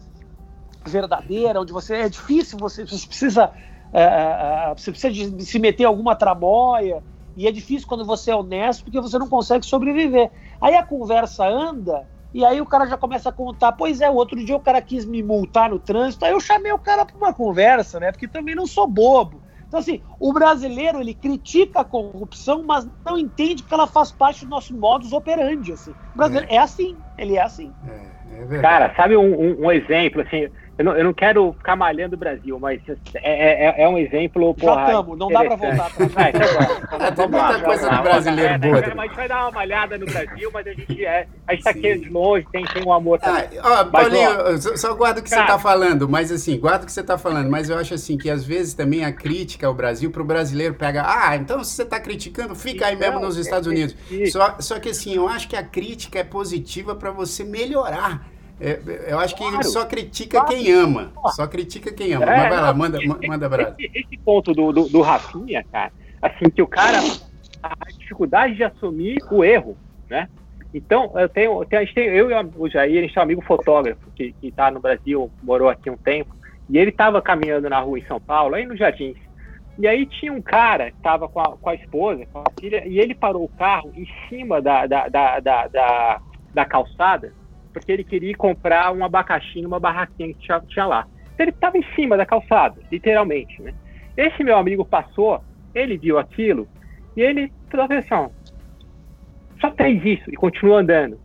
[0.85, 3.53] verdadeira, onde você é difícil, você, você precisa
[3.93, 7.05] é, você precisa se meter em alguma tramóia
[7.37, 10.31] e é difícil quando você é honesto porque você não consegue sobreviver.
[10.61, 14.43] Aí a conversa anda e aí o cara já começa a contar, pois é, outro
[14.45, 17.33] dia o cara quis me multar no trânsito, aí eu chamei o cara para uma
[17.33, 18.11] conversa, né?
[18.11, 19.43] Porque também não sou bobo.
[19.73, 24.45] Então, assim, o brasileiro, ele critica a corrupção, mas não entende que ela faz parte
[24.45, 25.93] do nosso modus operandi, assim.
[26.15, 27.75] O brasileiro é, é assim, ele é assim.
[27.83, 31.77] É, é cara, sabe um, um, um exemplo, assim, eu não, eu não quero ficar
[31.77, 32.81] malhando o Brasil, mas
[33.17, 34.57] é, é, é um exemplo.
[34.59, 36.35] Já estamos, não dá para voltar atrás.
[36.35, 38.73] É, então, tem muita coisa do brasileiro boa.
[38.73, 41.27] Mas a gente vai dar uma malhada no Brasil, mas a gente é.
[41.47, 43.19] A gente tá aqui de longe, tem, tem um amor.
[43.23, 46.85] Ah, ó, Paulinho, ó, só guarda o que cara, você tá falando, mas assim, guarda
[46.85, 49.67] o que você tá falando, mas eu acho assim que às vezes também a crítica
[49.67, 53.37] ao Brasil, pro brasileiro pega, ah, então se você tá criticando, fica aí mesmo nos
[53.37, 53.95] Estados Unidos.
[54.31, 58.32] Só, só que assim, eu acho que a crítica é positiva para você melhorar.
[58.63, 60.55] É, eu acho que claro, só critica claro.
[60.55, 61.13] quem ama.
[61.33, 62.25] Só critica quem ama.
[62.25, 63.75] É, Mas vai lá, manda, esse, manda abraço.
[63.77, 65.91] Esse, esse, ponto do, do, do Rafinha, cara,
[66.23, 66.99] assim, que o cara.
[67.61, 69.77] A dificuldade de assumir o erro,
[70.11, 70.29] né?
[70.75, 73.43] Então, eu tenho, a gente tem, eu e o Jair, a gente tem um amigo
[73.43, 76.35] fotógrafo que está no Brasil, morou aqui um tempo,
[76.69, 79.17] e ele estava caminhando na rua em São Paulo, aí no Jardins.
[79.79, 82.87] E aí tinha um cara que estava com a, com a esposa, com a filha,
[82.87, 86.21] e ele parou o carro em cima da, da, da, da,
[86.55, 87.33] da calçada,
[87.73, 91.07] porque ele queria comprar um abacaxi numa barraquinha que tinha, tinha lá.
[91.35, 93.75] Então ele estava em cima da calçada, literalmente, né?
[94.17, 95.43] Esse meu amigo passou,
[95.75, 96.69] ele viu aquilo
[97.17, 98.29] e ele falou assim, ó,
[99.61, 101.19] só fez isso e continuou andando.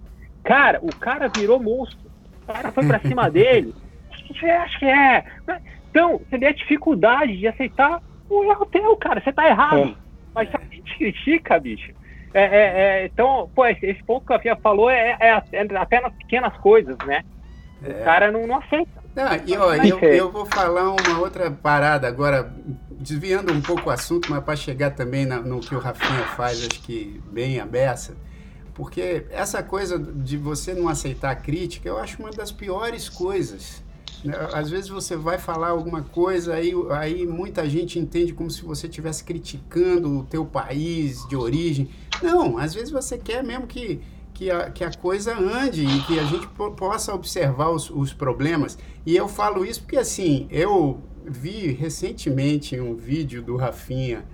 [0.43, 2.07] Cara, o cara virou monstro.
[2.43, 3.73] O cara foi para cima dele.
[4.27, 5.25] Você acha que é?
[5.89, 9.21] Então, você vê a dificuldade de aceitar o erro teu, cara.
[9.21, 9.89] Você tá errado.
[9.89, 9.95] É.
[10.33, 11.91] Mas se a gente critica, bicho,
[12.33, 15.77] é, é, é, então, pô, esse, esse, ponto que a Fia falou é, é, é,
[15.77, 17.23] até nas pequenas coisas, né?
[17.81, 18.89] O cara não, não aceita.
[19.15, 22.51] Não, e, ó, eu, eu vou falar uma outra parada agora,
[22.91, 26.59] desviando um pouco o assunto, mas para chegar também na, no que o Rafinha faz,
[26.59, 28.15] acho que bem a beça.
[28.73, 33.83] Porque essa coisa de você não aceitar a crítica, eu acho uma das piores coisas
[34.53, 38.87] às vezes você vai falar alguma coisa, aí, aí muita gente entende como se você
[38.87, 41.89] estivesse criticando o teu país de origem.
[42.21, 44.01] Não, às vezes você quer mesmo que,
[44.33, 48.77] que, a, que a coisa ande e que a gente possa observar os, os problemas.
[49.05, 54.25] E eu falo isso porque, assim, eu vi recentemente um vídeo do Rafinha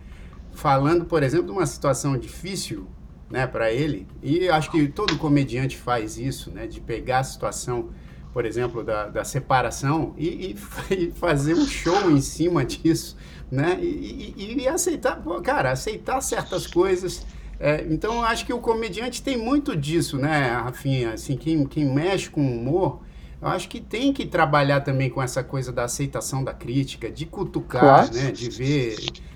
[0.54, 2.88] falando, por exemplo, de uma situação difícil
[3.30, 4.08] né, para ele.
[4.22, 7.90] E acho que todo comediante faz isso, né, de pegar a situação
[8.34, 10.56] por exemplo, da, da separação e,
[10.90, 13.16] e, fazer um show em cima disso,
[13.52, 13.78] né?
[13.80, 17.26] E, e, e aceitar, pô, cara, aceitar certas coisas.
[17.60, 21.14] É, então, acho que o comediante tem muito disso, né, Rafinha?
[21.14, 23.02] Assim, quem, quem mexe com humor,
[23.40, 27.28] eu acho que tem que trabalhar também com essa coisa da aceitação da crítica, de
[27.28, 28.14] cutucar, claro.
[28.16, 28.32] né?
[28.32, 28.96] De ver,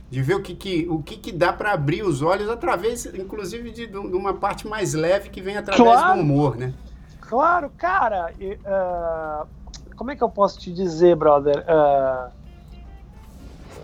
[0.09, 3.69] de ver o que, que, o que, que dá para abrir os olhos através, inclusive,
[3.69, 6.15] de, de, uma parte mais leve que vem através claro.
[6.15, 6.73] do humor, né?
[7.27, 8.33] Claro, cara.
[8.39, 9.47] Uh,
[9.95, 11.57] como é que eu posso te dizer, brother?
[11.67, 12.31] Uh,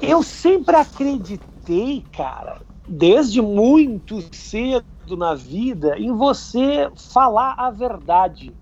[0.01, 4.85] eu sempre acreditei, cara, desde muito cedo
[5.17, 8.55] na vida, em você falar a verdade.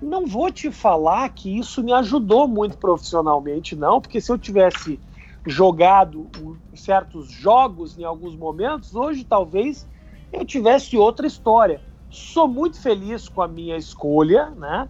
[0.00, 5.00] Não vou te falar que isso me ajudou muito profissionalmente, não, porque se eu tivesse
[5.46, 6.30] jogado
[6.74, 9.86] certos jogos em alguns momentos, hoje talvez
[10.30, 11.80] eu tivesse outra história.
[12.12, 14.86] Sou muito feliz com a minha escolha, né?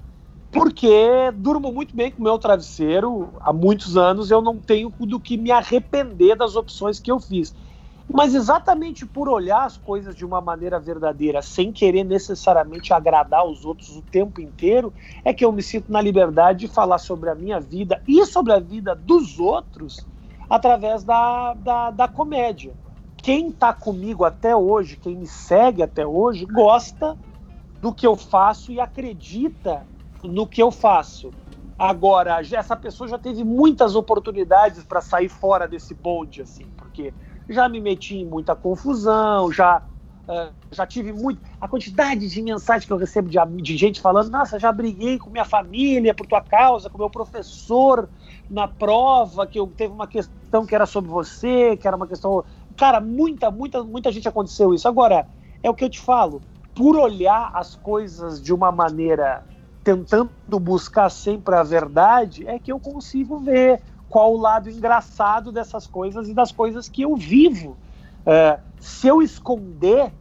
[0.51, 5.21] Porque durmo muito bem com o meu travesseiro há muitos anos, eu não tenho do
[5.21, 7.55] que me arrepender das opções que eu fiz.
[8.13, 13.65] Mas exatamente por olhar as coisas de uma maneira verdadeira, sem querer necessariamente agradar os
[13.65, 14.93] outros o tempo inteiro,
[15.25, 18.53] é que eu me sinto na liberdade de falar sobre a minha vida e sobre
[18.53, 20.05] a vida dos outros
[20.51, 22.82] através da, da, da comédia
[23.23, 27.17] quem está comigo até hoje, quem me segue até hoje, gosta
[27.81, 29.87] do que eu faço e acredita
[30.25, 31.33] no que eu faço.
[31.79, 37.15] Agora, essa pessoa já teve muitas oportunidades para sair fora desse bonde, assim, porque
[37.49, 39.83] já me meti em muita confusão, já
[40.29, 41.43] uh, já tive muito.
[41.61, 45.31] A quantidade de mensagens que eu recebo de, de gente falando: Nossa, já briguei com
[45.31, 48.09] minha família por tua causa, com meu professor
[48.49, 52.45] na prova, que eu teve uma questão que era sobre você, que era uma questão.
[52.77, 54.89] Cara, muita, muita, muita gente aconteceu isso.
[54.89, 55.27] Agora,
[55.63, 56.43] é o que eu te falo,
[56.75, 59.45] por olhar as coisas de uma maneira
[59.85, 60.31] tentando
[60.61, 66.29] buscar sempre a verdade, é que eu consigo ver qual o lado engraçado dessas coisas
[66.29, 67.79] e das coisas que eu vivo.
[68.25, 70.15] É, se eu esconder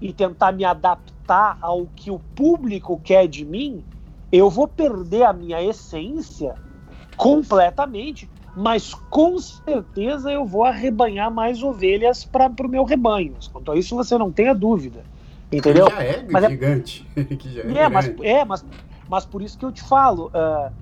[0.00, 3.84] e tentar me adaptar ao que o público quer de mim,
[4.30, 6.54] eu vou perder a minha essência
[7.16, 13.34] completamente, mas com certeza eu vou arrebanhar mais ovelhas para o meu rebanho.
[13.52, 15.04] Quanto a isso, você não tenha dúvida.
[15.52, 15.86] Entendeu?
[15.86, 17.06] Que já é mas gigante.
[17.16, 18.64] É, já é, é mas, é mas,
[19.08, 20.72] mas por isso que eu te falo, uh,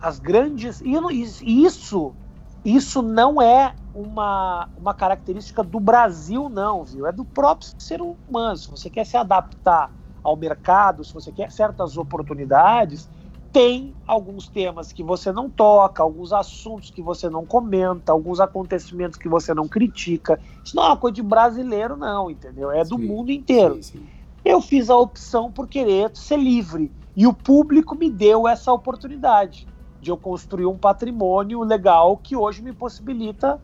[0.00, 0.82] as grandes.
[0.82, 2.14] E isso,
[2.62, 7.06] isso não é uma, uma característica do Brasil, não, viu?
[7.06, 8.56] É do próprio ser humano.
[8.56, 9.90] Se você quer se adaptar
[10.22, 13.08] ao mercado, se você quer certas oportunidades,
[13.52, 19.18] tem alguns temas que você não toca, alguns assuntos que você não comenta, alguns acontecimentos
[19.18, 20.40] que você não critica.
[20.64, 22.70] Isso não é uma coisa de brasileiro, não, entendeu?
[22.70, 23.74] É do sim, mundo inteiro.
[23.76, 24.08] Sim, sim.
[24.44, 29.68] Eu fiz a opção por querer ser livre e o público me deu essa oportunidade
[30.00, 33.60] de eu construir um patrimônio legal que hoje me possibilita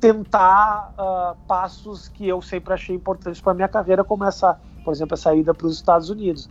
[0.00, 5.14] tentar uh, passos que eu sempre achei importantes para minha carreira, como essa, por exemplo,
[5.14, 6.48] a saída para os Estados Unidos.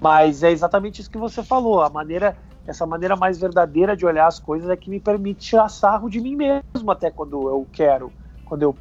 [0.00, 1.80] Mas é exatamente isso que você falou.
[1.80, 5.68] A maneira, essa maneira mais verdadeira de olhar as coisas é que me permite tirar
[5.68, 8.12] sarro de mim mesmo até quando eu quero,
[8.44, 8.76] quando eu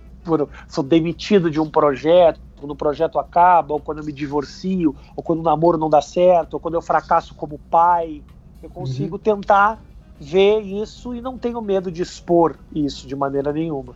[0.68, 5.24] sou demitido de um projeto, quando o projeto acaba, ou quando eu me divorcio, ou
[5.24, 8.24] quando o namoro não dá certo, ou quando eu fracasso como pai,
[8.64, 9.22] eu consigo uhum.
[9.22, 9.80] tentar
[10.20, 13.94] ver isso e não tenho medo de expor isso de maneira nenhuma.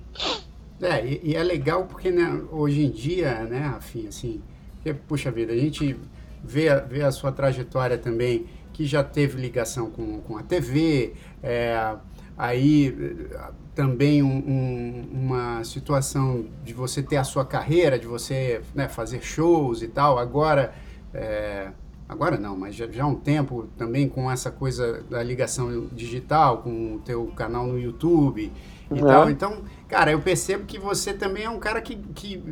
[0.82, 4.42] É, e, e é legal porque né, hoje em dia, né, Rafinha, assim,
[4.76, 5.98] porque, puxa vida, a gente
[6.44, 11.96] vê, vê a sua trajetória também, que já teve ligação com, com a TV, é,
[12.38, 13.28] aí
[13.76, 19.22] também um, um, uma situação de você ter a sua carreira, de você né, fazer
[19.22, 20.74] shows e tal, agora...
[21.14, 21.72] É,
[22.10, 26.64] agora não, mas já, já há um tempo também com essa coisa da ligação digital,
[26.64, 28.52] com o teu canal no YouTube
[28.92, 29.08] e uhum.
[29.08, 29.30] tal.
[29.30, 32.44] Então, cara, eu percebo que você também é um cara que, que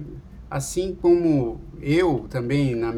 [0.49, 2.91] assim como eu também, na,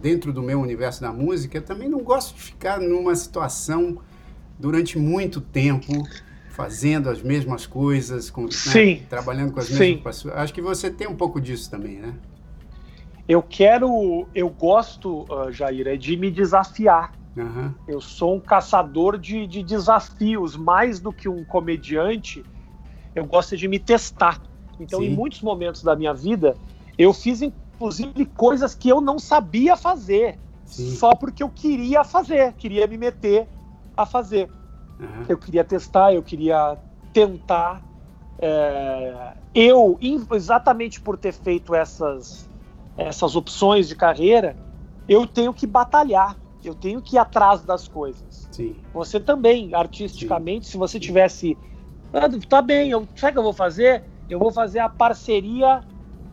[0.00, 3.98] dentro do meu universo da música, eu também não gosto de ficar numa situação
[4.58, 5.92] durante muito tempo
[6.50, 10.36] fazendo as mesmas coisas, com, né, trabalhando com as mesmas pessoas.
[10.36, 12.14] Acho que você tem um pouco disso também, né?
[13.26, 17.12] Eu quero, eu gosto, uh, Jair, é de me desafiar.
[17.36, 17.72] Uhum.
[17.88, 22.44] Eu sou um caçador de, de desafios, mais do que um comediante.
[23.14, 24.40] Eu gosto de me testar.
[24.78, 25.06] Então, Sim.
[25.06, 26.56] em muitos momentos da minha vida,
[26.98, 30.96] eu fiz inclusive coisas que eu não sabia fazer, Sim.
[30.96, 33.48] só porque eu queria fazer, queria me meter
[33.96, 34.50] a fazer.
[34.98, 35.26] Uhum.
[35.28, 36.78] Eu queria testar, eu queria
[37.12, 37.82] tentar.
[38.38, 39.98] É, eu,
[40.32, 42.48] exatamente por ter feito essas,
[42.96, 44.56] essas opções de carreira,
[45.08, 48.48] eu tenho que batalhar, eu tenho que ir atrás das coisas.
[48.50, 48.76] Sim.
[48.92, 50.72] Você também, artisticamente, Sim.
[50.72, 51.58] se você tivesse.
[52.12, 54.04] Ah, tá bem, eu, sabe o que eu vou fazer?
[54.28, 55.82] Eu vou fazer a parceria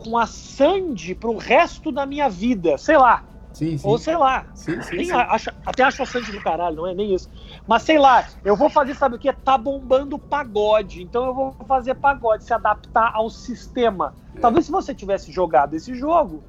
[0.02, 3.24] com a Sandy pro resto da minha vida, sei lá.
[3.52, 3.86] Sim, sim.
[3.86, 4.46] Ou sei lá.
[4.54, 5.12] Sim, sim, sim.
[5.12, 7.30] Acho, até acho a Sandy do caralho, não é nem isso.
[7.66, 9.32] Mas sei lá, eu vou fazer, sabe o que?
[9.32, 11.02] Tá bombando pagode.
[11.02, 14.14] Então eu vou fazer pagode, se adaptar ao sistema.
[14.34, 14.40] É.
[14.40, 16.42] Talvez se você tivesse jogado esse jogo,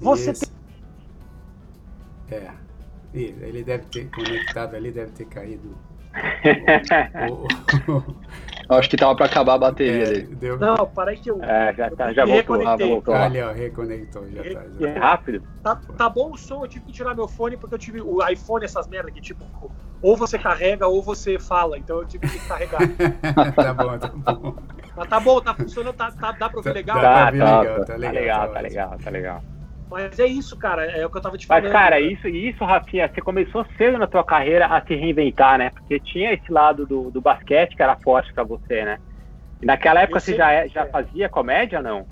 [0.00, 0.48] você tem...
[2.30, 2.50] É.
[3.14, 5.76] Ele deve ter conectado ali, deve ter caído.
[7.30, 8.16] o, o,
[8.68, 10.34] Acho que tava pra acabar a bateria é, dele.
[10.34, 10.58] Deu...
[10.58, 11.42] Não, parei que eu.
[11.42, 13.14] É, já, tá, já voltou, já voltou.
[13.14, 14.64] Ali, ó, reconectou, já tá.
[14.78, 14.88] Já.
[14.88, 15.42] É rápido.
[15.62, 18.26] Tá, tá bom o som, eu tive que tirar meu fone porque eu tive o
[18.26, 19.44] iPhone, essas merdas que tipo,
[20.00, 22.80] ou você carrega ou você fala, então eu tive que carregar.
[23.54, 24.56] tá bom, tá bom.
[24.96, 27.00] Mas tá bom, tá funcionando, tá, tá, dá pra ouvir tá, legal?
[27.00, 29.51] Tá, tá, legal, tá, legal, tá legal, tá legal, tá legal.
[29.92, 31.64] Mas é isso, cara, é o que eu tava te falando.
[31.64, 35.68] Mas, cara, isso, isso, Rafinha, você começou cedo na tua carreira a se reinventar, né?
[35.68, 38.98] Porque tinha esse lado do, do basquete que era forte pra você, né?
[39.60, 42.06] E naquela época você já, é, já fazia comédia, não?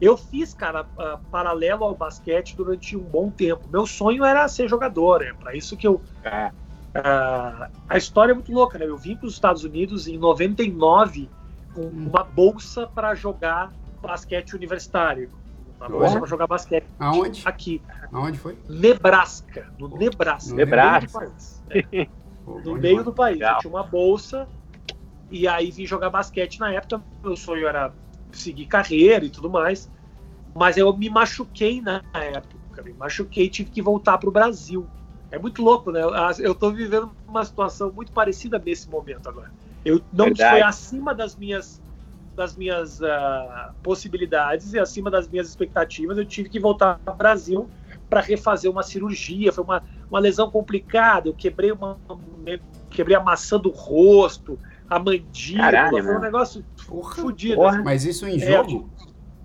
[0.00, 3.68] Eu fiz, cara, uh, paralelo ao basquete durante um bom tempo.
[3.68, 6.02] Meu sonho era ser jogador, é para isso que eu.
[6.24, 6.46] É.
[6.96, 8.86] Uh, a história é muito louca, né?
[8.86, 11.28] Eu vim para os Estados Unidos em 99
[11.74, 13.70] com uma bolsa para jogar
[14.02, 15.30] basquete universitário.
[15.80, 16.86] Uma bolsa para jogar basquete.
[16.98, 17.42] Aonde?
[17.46, 17.82] Aqui.
[18.12, 18.58] Aonde foi?
[18.68, 19.66] Nebraska.
[19.78, 20.54] No Nebraska.
[20.54, 21.32] Nebraska.
[21.70, 22.06] É.
[22.46, 23.38] No meio do país.
[23.40, 23.54] Legal.
[23.54, 24.46] Eu tinha uma bolsa
[25.30, 27.02] e aí vim jogar basquete na época.
[27.22, 27.94] Meu sonho era
[28.30, 29.90] seguir carreira e tudo mais.
[30.54, 32.82] Mas eu me machuquei na época.
[32.82, 34.86] Me machuquei e tive que voltar para o Brasil.
[35.30, 36.00] É muito louco, né?
[36.40, 39.50] Eu estou vivendo uma situação muito parecida nesse momento agora.
[39.84, 40.50] Eu não Verdade.
[40.50, 41.79] foi acima das minhas
[42.40, 46.16] das minhas uh, possibilidades e acima das minhas expectativas.
[46.16, 47.68] Eu tive que voltar para o Brasil
[48.08, 49.52] para refazer uma cirurgia.
[49.52, 51.28] Foi uma, uma lesão complicada.
[51.28, 51.98] Eu quebrei uma,
[52.88, 55.70] quebrei a maçã do rosto, a mandíbula.
[55.70, 56.64] Caralho, foi um negócio
[57.14, 57.60] fodido.
[57.84, 58.90] Mas isso em é, jogo?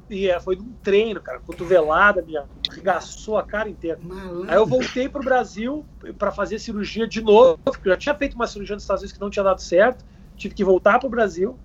[0.10, 2.38] E é, foi num treino, cara, cotovelada, me
[2.70, 4.00] arregaçou a cara inteira.
[4.02, 4.50] Malandro.
[4.50, 5.86] Aí eu voltei pro Brasil
[6.18, 9.18] para fazer cirurgia de novo, porque eu já tinha feito uma cirurgia nos Estados Unidos
[9.18, 10.06] que não tinha dado certo,
[10.38, 11.60] tive que voltar pro Brasil.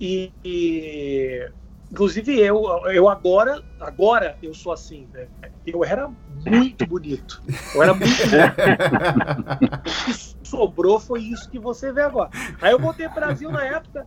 [0.00, 1.50] E, e
[1.90, 5.28] inclusive eu, eu agora, agora eu sou assim, né?
[5.66, 6.08] Eu era
[6.46, 7.42] muito bonito.
[7.74, 9.72] Eu era muito bonito.
[9.86, 12.30] o que sobrou foi isso que você vê agora.
[12.60, 14.04] Aí eu voltei pro Brasil na época,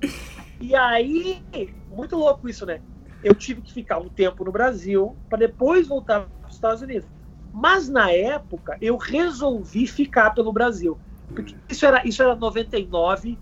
[0.62, 1.44] e aí,
[1.90, 2.82] muito louco isso, né?
[3.24, 7.08] eu tive que ficar um tempo no Brasil para depois voltar para os Estados Unidos.
[7.54, 10.98] Mas na época eu resolvi ficar pelo Brasil.
[11.28, 13.38] Porque isso era, isso era 99,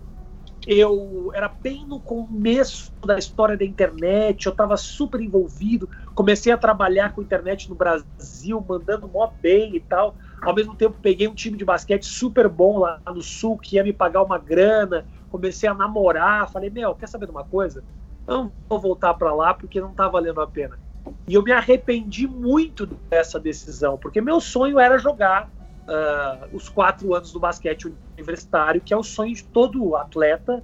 [0.68, 6.58] eu era bem no começo da história da internet, eu estava super envolvido, comecei a
[6.58, 10.16] trabalhar com internet no Brasil, mandando mó bem e tal.
[10.42, 13.84] Ao mesmo tempo peguei um time de basquete super bom lá no sul, que ia
[13.84, 17.84] me pagar uma grana, comecei a namorar, falei, meu, quer saber de uma coisa?
[18.28, 20.78] não vou voltar para lá porque não está valendo a pena.
[21.26, 25.50] E eu me arrependi muito dessa decisão, porque meu sonho era jogar
[25.88, 30.64] uh, os quatro anos do basquete universitário, que é o sonho de todo atleta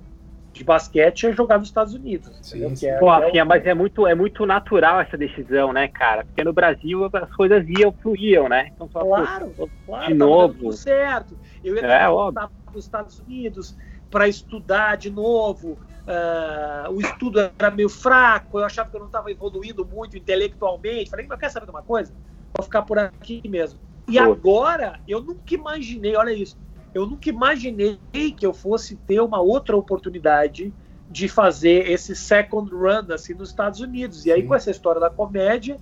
[0.53, 2.37] de basquete, é jogar nos Estados Unidos.
[2.43, 2.85] Sim, sim.
[2.85, 6.23] É, Pô, é mas é muito, é muito natural essa decisão, né, cara?
[6.23, 8.69] Porque no Brasil as coisas iam, fluíam, né?
[8.75, 10.71] Então, só, claro, pô, claro, de novo.
[10.73, 11.39] certo.
[11.63, 13.75] Eu ia é, voltar para os Estados Unidos
[14.11, 19.07] para estudar de novo, Uh, o estudo era meio fraco, eu achava que eu não
[19.07, 21.09] estava evoluindo muito intelectualmente.
[21.09, 22.13] Falei, mas quer saber de uma coisa?
[22.57, 23.79] Vou ficar por aqui mesmo.
[24.07, 24.23] E Pô.
[24.23, 26.57] agora, eu nunca imaginei, olha isso,
[26.93, 30.73] eu nunca imaginei que eu fosse ter uma outra oportunidade
[31.09, 34.25] de fazer esse second run assim nos Estados Unidos.
[34.25, 34.47] E aí, Sim.
[34.47, 35.79] com essa história da comédia,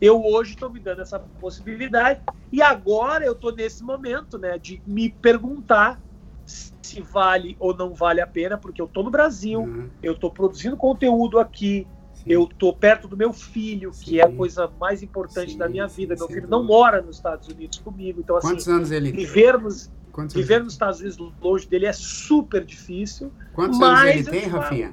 [0.00, 2.20] eu hoje estou me dando essa possibilidade.
[2.50, 6.02] E agora eu estou nesse momento, né, de me perguntar
[6.44, 9.90] se vale ou não vale a pena, porque eu estou no Brasil, uhum.
[10.02, 11.86] eu estou produzindo conteúdo aqui.
[12.26, 14.04] Eu estou perto do meu filho, sim.
[14.04, 16.14] que é a coisa mais importante sim, da minha vida.
[16.16, 19.90] Meu filho não mora nos Estados Unidos comigo, então assim, Quantos anos ele viver nos
[20.12, 20.64] Quantos viver anos?
[20.66, 23.32] nos Estados Unidos longe dele é super difícil.
[23.54, 24.92] Quantos anos ele tem, Rafinha?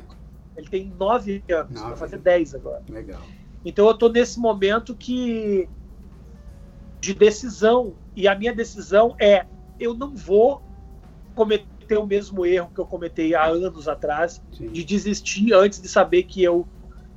[0.55, 1.88] Ele tem nove anos, nove.
[1.88, 2.84] vai fazer dez agora.
[2.89, 3.21] Legal.
[3.63, 5.67] Então eu estou nesse momento que
[6.99, 9.45] de decisão e a minha decisão é
[9.80, 10.61] eu não vou
[11.34, 14.67] cometer o mesmo erro que eu cometi há anos atrás, Sim.
[14.67, 16.67] de desistir antes de saber que eu,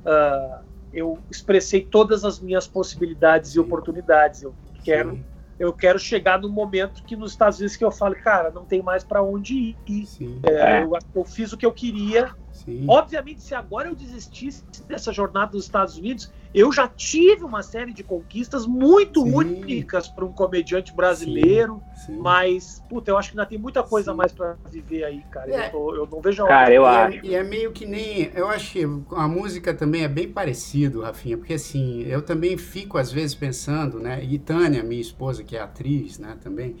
[0.05, 3.57] uh, eu expressei todas as minhas possibilidades Sim.
[3.57, 4.43] e oportunidades.
[4.43, 5.25] Eu quero, Sim.
[5.59, 8.81] eu quero chegar no momento que nos Estados Unidos que eu falo, cara, não tem
[8.81, 9.77] mais para onde ir.
[10.43, 12.31] É, eu, eu, fiz o que eu queria.
[12.87, 17.91] Obviamente, se agora eu desistisse dessa jornada dos Estados Unidos, eu já tive uma série
[17.91, 19.33] de conquistas muito sim.
[19.33, 22.19] únicas para um comediante brasileiro, sim, sim.
[22.19, 25.49] mas, puta, eu acho que ainda tem muita coisa mais para viver aí, cara.
[25.51, 25.67] É.
[25.67, 27.17] Eu, tô, eu, não vejo a Cara, eu e é, acho.
[27.17, 28.31] É, e é meio que nem.
[28.35, 32.99] Eu acho que a música também é bem parecido, Rafinha, porque assim, eu também fico
[32.99, 34.23] às vezes pensando, né?
[34.23, 36.75] E Tânia, minha esposa, que é atriz, né, também.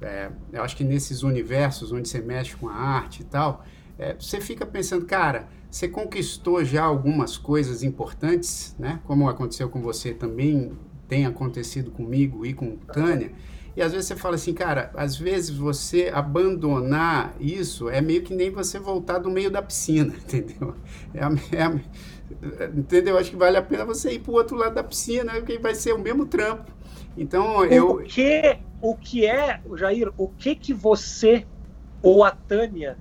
[0.00, 3.64] É, eu acho que nesses universos onde você mexe com a arte e tal,
[3.98, 9.00] é, você fica pensando, cara você conquistou já algumas coisas importantes, né?
[9.04, 10.72] Como aconteceu com você também
[11.06, 13.32] tem acontecido comigo e com Tânia.
[13.76, 18.34] E às vezes você fala assim, cara, às vezes você abandonar isso é meio que
[18.34, 20.74] nem você voltar do meio da piscina, entendeu?
[21.14, 21.20] É,
[21.56, 23.16] é, entendeu?
[23.16, 25.74] Acho que vale a pena você ir para o outro lado da piscina, porque vai
[25.74, 26.72] ser o mesmo trampo.
[27.16, 27.90] Então eu.
[27.90, 31.46] O que, o que é, Jair, o que que você
[32.02, 32.96] ou a Tânia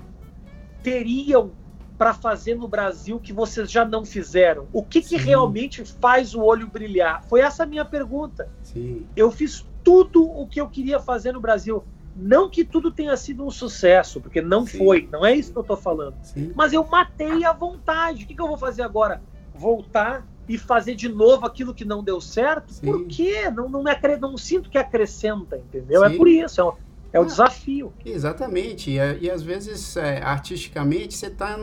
[0.84, 1.52] teriam
[1.98, 4.68] para fazer no Brasil que vocês já não fizeram?
[4.72, 7.24] O que, que realmente faz o olho brilhar?
[7.24, 8.50] Foi essa a minha pergunta.
[8.62, 9.06] Sim.
[9.16, 11.84] Eu fiz tudo o que eu queria fazer no Brasil.
[12.16, 14.78] Não que tudo tenha sido um sucesso, porque não Sim.
[14.78, 16.16] foi, não é isso que eu estou falando.
[16.24, 16.52] Sim.
[16.56, 18.24] Mas eu matei a vontade.
[18.24, 19.22] O que, que, eu vou fazer agora?
[19.54, 22.74] Voltar e fazer de novo aquilo que não deu certo?
[22.74, 22.86] Sim.
[22.86, 23.50] Por quê?
[23.50, 23.84] Não, não,
[24.20, 26.04] não sinto que acrescenta, entendeu?
[26.04, 26.62] É por isso.
[26.62, 26.74] É um
[27.18, 27.94] é o desafio.
[28.06, 28.92] Exatamente.
[28.92, 31.58] E, e às vezes, é, artisticamente, você está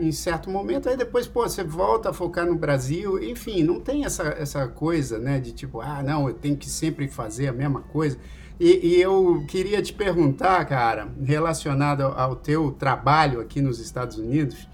[0.00, 3.22] em certo momento, aí depois, pô, você volta a focar no Brasil.
[3.22, 5.38] Enfim, não tem essa, essa coisa, né?
[5.38, 8.18] De tipo, ah, não, eu tenho que sempre fazer a mesma coisa.
[8.58, 14.66] E, e, eu queria te perguntar, cara, relacionado ao teu trabalho aqui nos Estados Unidos,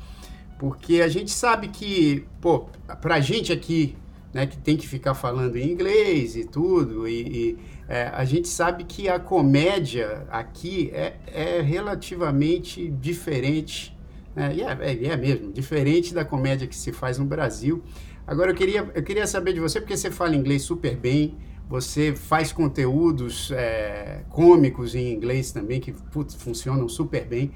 [0.57, 2.68] porque a gente sabe que, pô,
[3.01, 3.97] pra gente aqui,
[4.33, 7.59] né, que tem que ficar falando em inglês e tudo, e, e
[7.89, 13.97] é, a gente sabe que a comédia aqui é, é relativamente diferente,
[14.35, 17.83] né, e é, é, é mesmo, diferente da comédia que se faz no Brasil.
[18.26, 21.37] Agora eu queria, eu queria saber de você, porque você fala inglês super bem,
[21.68, 27.51] você faz conteúdos é, cômicos em inglês também, que putz, funcionam super bem,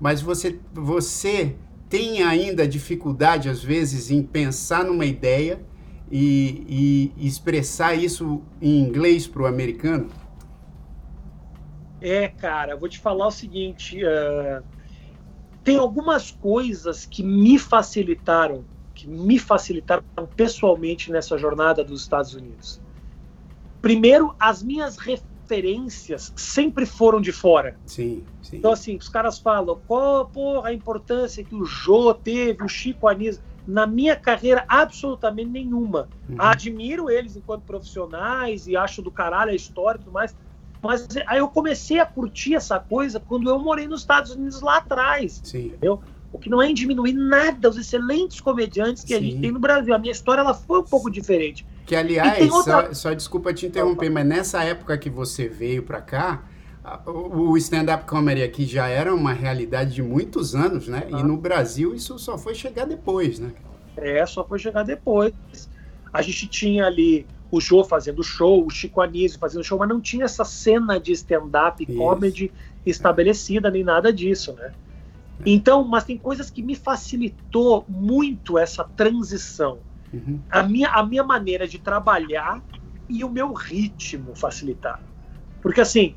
[0.00, 1.54] mas você, você
[1.88, 5.60] tem ainda dificuldade, às vezes, em pensar numa ideia
[6.10, 10.10] e, e expressar isso em inglês para o americano?
[12.00, 14.62] É, cara, vou te falar o seguinte: uh,
[15.64, 20.04] tem algumas coisas que me facilitaram, que me facilitaram
[20.36, 22.80] pessoalmente nessa jornada dos Estados Unidos.
[23.82, 27.78] Primeiro, as minhas referências sempre foram de fora.
[27.86, 28.56] Sim, sim.
[28.56, 33.08] Então, assim, os caras falam, qual porra, a importância que o Jô teve, o Chico
[33.08, 33.42] Anísio.
[33.68, 36.08] Na minha carreira, absolutamente nenhuma.
[36.26, 36.36] Uhum.
[36.38, 40.34] Admiro eles enquanto profissionais e acho do caralho a história e tudo mais.
[40.82, 44.78] Mas aí eu comecei a curtir essa coisa quando eu morei nos Estados Unidos lá
[44.78, 45.42] atrás.
[45.44, 45.66] Sim.
[45.66, 46.00] Entendeu?
[46.32, 49.14] O que não é em diminuir nada os excelentes comediantes que Sim.
[49.14, 49.94] a gente tem no Brasil.
[49.94, 51.66] A minha história ela foi um pouco diferente.
[51.84, 52.86] Que, aliás, outra...
[52.86, 56.42] só, só, desculpa te interromper, mas nessa época que você veio para cá,
[57.06, 61.08] o stand-up comedy aqui já era uma realidade de muitos anos, né?
[61.12, 61.20] Ah.
[61.20, 63.52] E no Brasil isso só foi chegar depois, né?
[63.96, 65.32] É, só foi chegar depois.
[66.12, 70.00] A gente tinha ali o Jô fazendo show, o Chico Anísio fazendo show, mas não
[70.00, 72.52] tinha essa cena de stand-up comedy
[72.84, 74.72] estabelecida, nem nada disso, né?
[75.46, 79.78] Então, mas tem coisas que me facilitou muito essa transição.
[80.12, 80.40] Uhum.
[80.50, 82.62] A, minha, a minha maneira de trabalhar
[83.08, 85.00] e o meu ritmo facilitar.
[85.62, 86.14] Porque assim,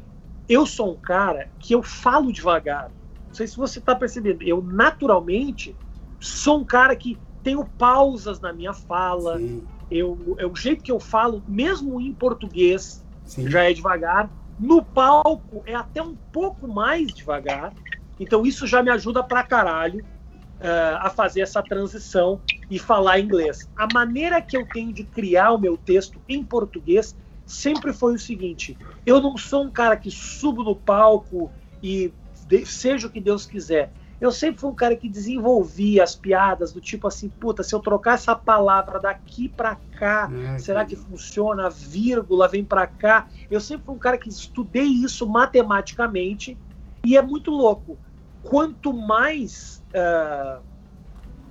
[0.51, 2.91] eu sou um cara que eu falo devagar.
[3.29, 4.43] Não sei se você está percebendo.
[4.43, 5.77] Eu naturalmente
[6.19, 9.39] sou um cara que tenho pausas na minha fala.
[9.89, 13.49] Eu, é o jeito que eu falo, mesmo em português, Sim.
[13.49, 14.29] já é devagar.
[14.59, 17.73] No palco é até um pouco mais devagar.
[18.19, 20.03] Então isso já me ajuda pra caralho
[20.59, 23.69] uh, a fazer essa transição e falar inglês.
[23.77, 27.15] A maneira que eu tenho de criar o meu texto em português
[27.51, 32.13] sempre foi o seguinte: eu não sou um cara que subo no palco e
[32.47, 33.93] de, seja o que Deus quiser.
[34.19, 37.79] Eu sempre fui um cara que desenvolvia as piadas do tipo assim, puta, se eu
[37.79, 41.65] trocar essa palavra daqui para cá, é, será que funciona?
[41.65, 43.27] A vírgula vem para cá.
[43.49, 46.55] Eu sempre fui um cara que estudei isso matematicamente
[47.03, 47.97] e é muito louco.
[48.43, 50.63] Quanto mais Uh,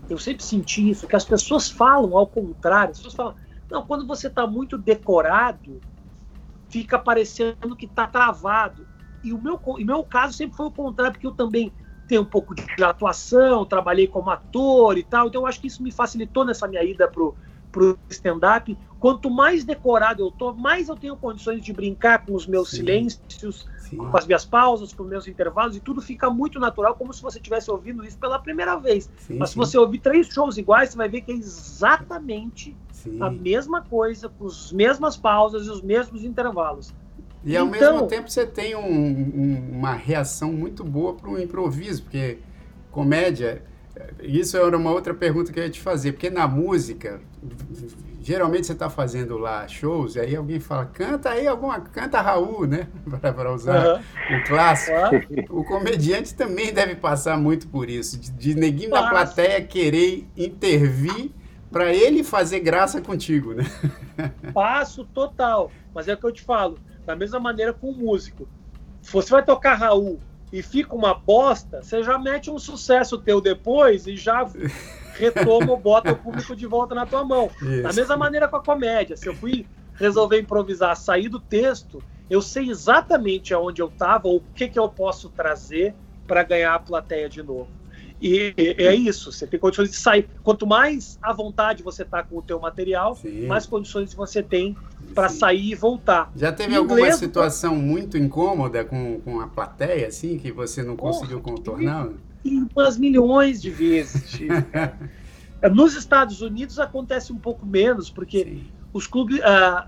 [0.09, 2.90] eu sempre senti isso, que as pessoas falam ao contrário.
[2.90, 3.34] As pessoas falam,
[3.70, 5.80] não, quando você está muito decorado,
[6.70, 8.86] fica parecendo que está travado.
[9.22, 11.72] E o meu, em meu caso sempre foi o contrário, porque eu também
[12.06, 15.82] tenho um pouco de atuação, trabalhei como ator e tal, então eu acho que isso
[15.82, 17.36] me facilitou nessa minha ida pro,
[17.70, 18.76] pro stand-up.
[18.98, 22.78] Quanto mais decorado eu tô, mais eu tenho condições de brincar com os meus Sim.
[22.78, 23.97] silêncios, Sim.
[23.97, 27.20] com as minhas pausas, com os meus intervalos, e tudo fica muito natural, como se
[27.20, 29.11] você estivesse ouvindo isso pela primeira vez.
[29.18, 32.76] Sim, Mas se você ouvir três shows iguais, você vai ver que é exatamente
[33.20, 36.95] a mesma coisa, com as mesmas pausas e os mesmos intervalos.
[37.45, 41.41] E ao então, mesmo tempo você tem um, um, uma reação muito boa para o
[41.41, 42.38] improviso, porque
[42.91, 43.64] comédia,
[44.22, 47.20] isso era uma outra pergunta que eu ia te fazer, porque na música
[48.20, 52.66] geralmente você está fazendo lá shows, e aí alguém fala, canta aí alguma, canta Raul,
[52.66, 52.86] né?
[53.20, 54.36] Para usar uhum.
[54.38, 54.96] o clássico.
[54.96, 55.60] Uhum.
[55.60, 61.30] O comediante também deve passar muito por isso, de, de neguinho da plateia querer intervir
[61.70, 63.64] para ele fazer graça contigo, né?
[64.52, 68.48] Passo total, mas é o que eu te falo, da mesma maneira com o músico.
[69.00, 70.20] Se você vai tocar Raul
[70.52, 74.44] e fica uma bosta, você já mete um sucesso teu depois e já
[75.20, 77.50] retoma ou bota o público de volta na tua mão.
[77.62, 77.82] Isso.
[77.82, 79.16] Da mesma maneira com a comédia.
[79.16, 84.38] Se eu fui resolver improvisar, sair do texto, eu sei exatamente aonde eu estava, ou
[84.38, 85.94] o que, que eu posso trazer
[86.26, 87.68] para ganhar a plateia de novo.
[88.22, 90.28] E é isso, você tem condições de sair.
[90.42, 93.46] Quanto mais à vontade você tá com o teu material, Sim.
[93.46, 94.76] mais condições você tem
[95.14, 96.30] para sair e voltar.
[96.36, 101.40] Já teve alguma situação muito incômoda com, com a plateia, assim, que você não conseguiu
[101.40, 102.08] contornar?
[102.45, 104.38] Umas milhões de vezes.
[105.74, 108.66] Nos Estados Unidos acontece um pouco menos, porque Sim.
[108.93, 109.86] os clubes, uh,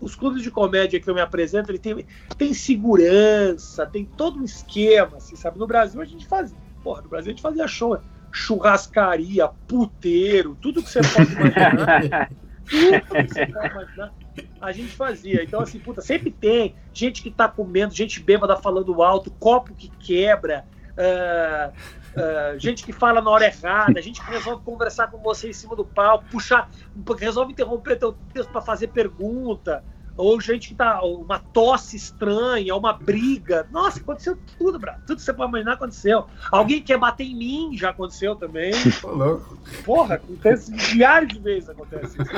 [0.00, 2.06] os clubes de comédia que eu me apresento, ele tem,
[2.38, 5.58] tem segurança, tem todo um esquema, assim, sabe?
[5.58, 7.98] No Brasil a gente faz, porra, no Brasil a gente fazia show,
[8.32, 12.30] churrascaria, puteiro, tudo que você pode imaginar.
[14.60, 15.42] a gente fazia.
[15.42, 19.90] Então, assim, puta, sempre tem gente que tá comendo, gente bêbada falando alto, copo que
[19.98, 20.64] quebra,
[21.00, 25.52] uh, uh, gente que fala na hora errada, gente que resolve conversar com você em
[25.52, 26.68] cima do palco, puxar,
[27.18, 29.82] resolve interromper teu texto para fazer pergunta
[30.20, 31.02] ou gente que tá.
[31.02, 33.66] Uma tosse estranha, uma briga.
[33.70, 34.92] Nossa, aconteceu tudo, bro.
[35.06, 36.26] Tudo que você pode imaginar aconteceu.
[36.50, 38.72] Alguém quer bater em mim, já aconteceu também.
[39.84, 42.30] Porra, acontece milhares de vezes acontece isso.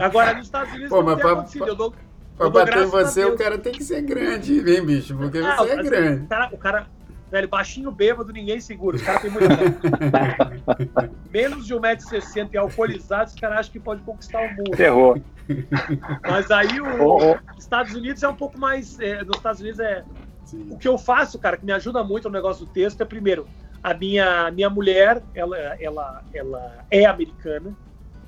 [0.00, 1.62] Agora, nos Estados Unidos Pô, não tem pra, acontecido.
[1.64, 1.94] Pra, eu dou,
[2.36, 5.14] pra bater em você, o cara tem que ser grande, hein, bicho?
[5.16, 6.24] Porque ah, você é grande.
[6.24, 6.86] O cara, o cara
[7.30, 8.96] Velho, baixinho bêbado, ninguém segura.
[8.96, 9.48] Os caras têm muita
[11.30, 14.70] Menos de 1,60m e alcoolizado, os caras acham que pode conquistar o mundo.
[14.76, 15.20] Terror.
[16.22, 17.58] Mas aí os oh, oh.
[17.58, 18.98] Estados Unidos é um pouco mais.
[18.98, 20.04] É, nos Estados Unidos é.
[20.44, 20.68] Sim.
[20.70, 23.46] O que eu faço, cara, que me ajuda muito no negócio do texto é, primeiro,
[23.82, 27.76] a minha, minha mulher, ela, ela, ela é americana.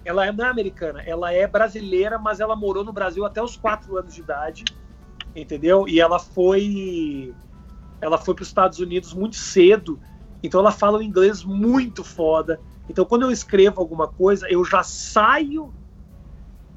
[0.05, 3.99] Ela não é americana, ela é brasileira, mas ela morou no Brasil até os 4
[3.99, 4.65] anos de idade,
[5.37, 5.87] entendeu?
[5.87, 7.35] E ela foi
[8.01, 10.01] ela foi para os Estados Unidos muito cedo,
[10.43, 12.61] então ela fala um inglês muito foda.
[12.89, 15.73] Então quando eu escrevo alguma coisa, eu já saio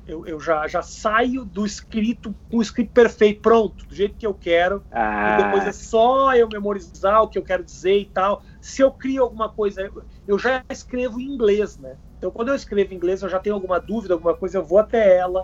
[0.06, 4.28] eu, eu já, já saio do escrito com o escrito perfeito, pronto, do jeito que
[4.28, 4.84] eu quero.
[4.92, 5.38] Ah.
[5.40, 8.44] E depois é só eu memorizar o que eu quero dizer e tal.
[8.60, 9.90] Se eu crio alguma coisa,
[10.28, 11.98] eu já escrevo em inglês, né?
[12.18, 14.80] Então, quando eu escrevo em inglês, eu já tenho alguma dúvida, alguma coisa, eu vou
[14.80, 15.44] até ela,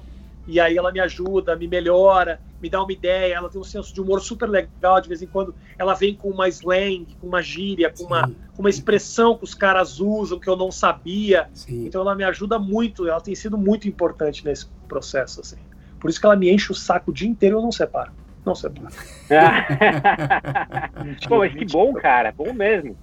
[0.50, 3.94] e aí ela me ajuda, me melhora, me dá uma ideia, ela tem um senso
[3.94, 7.40] de humor super legal, de vez em quando ela vem com uma slang, com uma
[7.40, 11.48] gíria, com uma, com uma expressão que os caras usam que eu não sabia.
[11.54, 11.86] Sim.
[11.86, 15.58] Então ela me ajuda muito, ela tem sido muito importante nesse processo, assim.
[16.00, 18.12] Por isso que ela me enche o saco o dia inteiro e eu não separo.
[18.44, 18.88] Não separo.
[21.30, 22.98] Pô, mas que bom, cara, bom mesmo.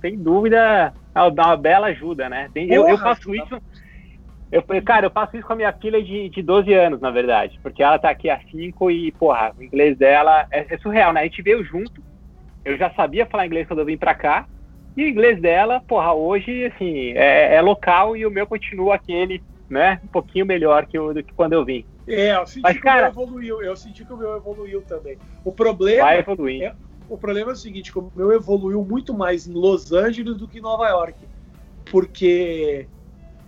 [0.00, 2.48] Sem dúvida, dá uma bela ajuda, né?
[2.54, 3.60] Tem, eu, eu faço isso
[4.50, 7.58] eu, cara, eu faço isso com a minha filha de, de 12 anos, na verdade,
[7.62, 11.20] porque ela tá aqui há 5 e, porra, o inglês dela é, é, surreal, né?
[11.20, 12.02] A gente veio junto,
[12.64, 14.46] eu já sabia falar inglês quando eu vim pra cá,
[14.96, 19.42] e o inglês dela, porra, hoje, assim, é, é local e o meu continua aquele,
[19.68, 21.84] né, um pouquinho melhor que o, do que quando eu vim.
[22.06, 24.80] É, eu senti Mas, que cara, o meu evoluiu, eu senti que o meu evoluiu
[24.80, 25.18] também.
[25.44, 26.04] O problema.
[26.04, 26.62] Vai evoluir.
[26.62, 26.74] É,
[27.06, 30.48] o problema é o seguinte: que o meu evoluiu muito mais em Los Angeles do
[30.48, 31.26] que em Nova York.
[31.90, 32.88] Porque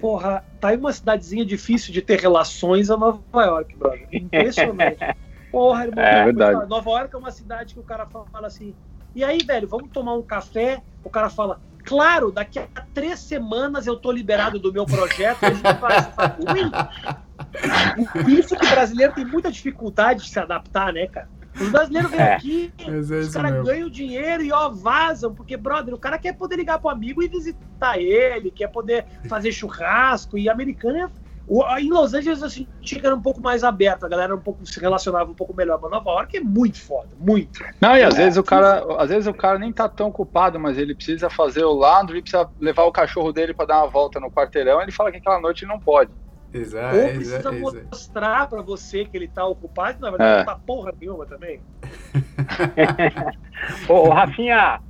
[0.01, 4.09] porra, tá aí uma cidadezinha difícil de ter relações a Nova York, brother.
[4.13, 4.99] Impressionante.
[5.51, 6.05] Porra, irmão.
[6.05, 6.69] É, verdade.
[6.69, 8.73] Nova York é uma cidade que o cara fala assim,
[9.15, 10.81] e aí, velho, vamos tomar um café?
[11.03, 15.43] O cara fala, claro, daqui a três semanas eu tô liberado do meu projeto.
[15.43, 16.37] E a gente fala
[18.27, 18.39] Ui!
[18.39, 21.29] Isso que o brasileiro tem muita dificuldade de se adaptar, né, cara?
[21.61, 22.35] Os brasileiros vêm é.
[22.35, 26.57] aqui, é os caras ganham dinheiro e ó, vazam, porque, brother, o cara quer poder
[26.57, 31.11] ligar pro amigo e visitar ele, quer poder fazer churrasco, e americano é.
[31.81, 35.29] Em Los Angeles que era um pouco mais aberto, a galera um pouco se relacionava
[35.29, 37.65] um pouco melhor, mas Nova York é muito foda, muito.
[37.81, 40.61] Não, e às é, vezes o cara, às vezes o cara nem tá tão ocupado,
[40.61, 44.21] mas ele precisa fazer o laundry, precisa levar o cachorro dele para dar uma volta
[44.21, 46.13] no quarteirão, ele fala que aquela noite não pode.
[46.53, 50.39] Exato, Ou precisa exato, mostrar para você que ele tá ocupado, na verdade é.
[50.39, 51.61] não tá porra nenhuma também.
[53.89, 54.81] ô, Rafinha,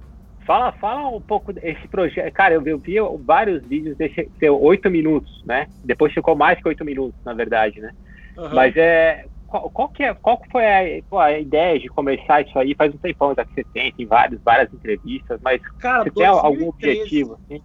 [0.47, 2.33] fala, fala um pouco desse projeto.
[2.33, 2.95] Cara, eu, eu vi
[3.25, 5.67] vários vídeos desse oito minutos, né?
[5.85, 7.93] Depois ficou mais que oito minutos, na verdade, né?
[8.37, 8.55] Uhum.
[8.55, 9.27] Mas é.
[9.47, 12.73] Qual, qual, que é, qual foi a, pô, a, ideia de começar isso aí?
[12.75, 16.15] Faz um tempão já que você tem, tem vários, várias entrevistas, mas Cara, você 2013,
[16.15, 17.39] tem algum objetivo?
[17.45, 17.61] Assim?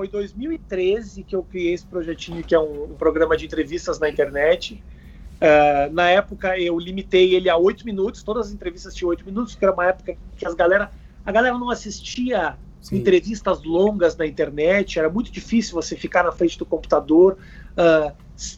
[0.00, 4.08] Foi 2013 que eu criei esse projetinho, que é um, um programa de entrevistas na
[4.08, 4.82] internet.
[5.36, 9.54] Uh, na época eu limitei ele a oito minutos, todas as entrevistas tinham oito minutos,
[9.54, 10.90] que era uma época que as galera,
[11.22, 12.96] a galera não assistia Sim.
[12.96, 17.36] entrevistas longas na internet, era muito difícil você ficar na frente do computador.
[17.76, 18.14] Uh, ah,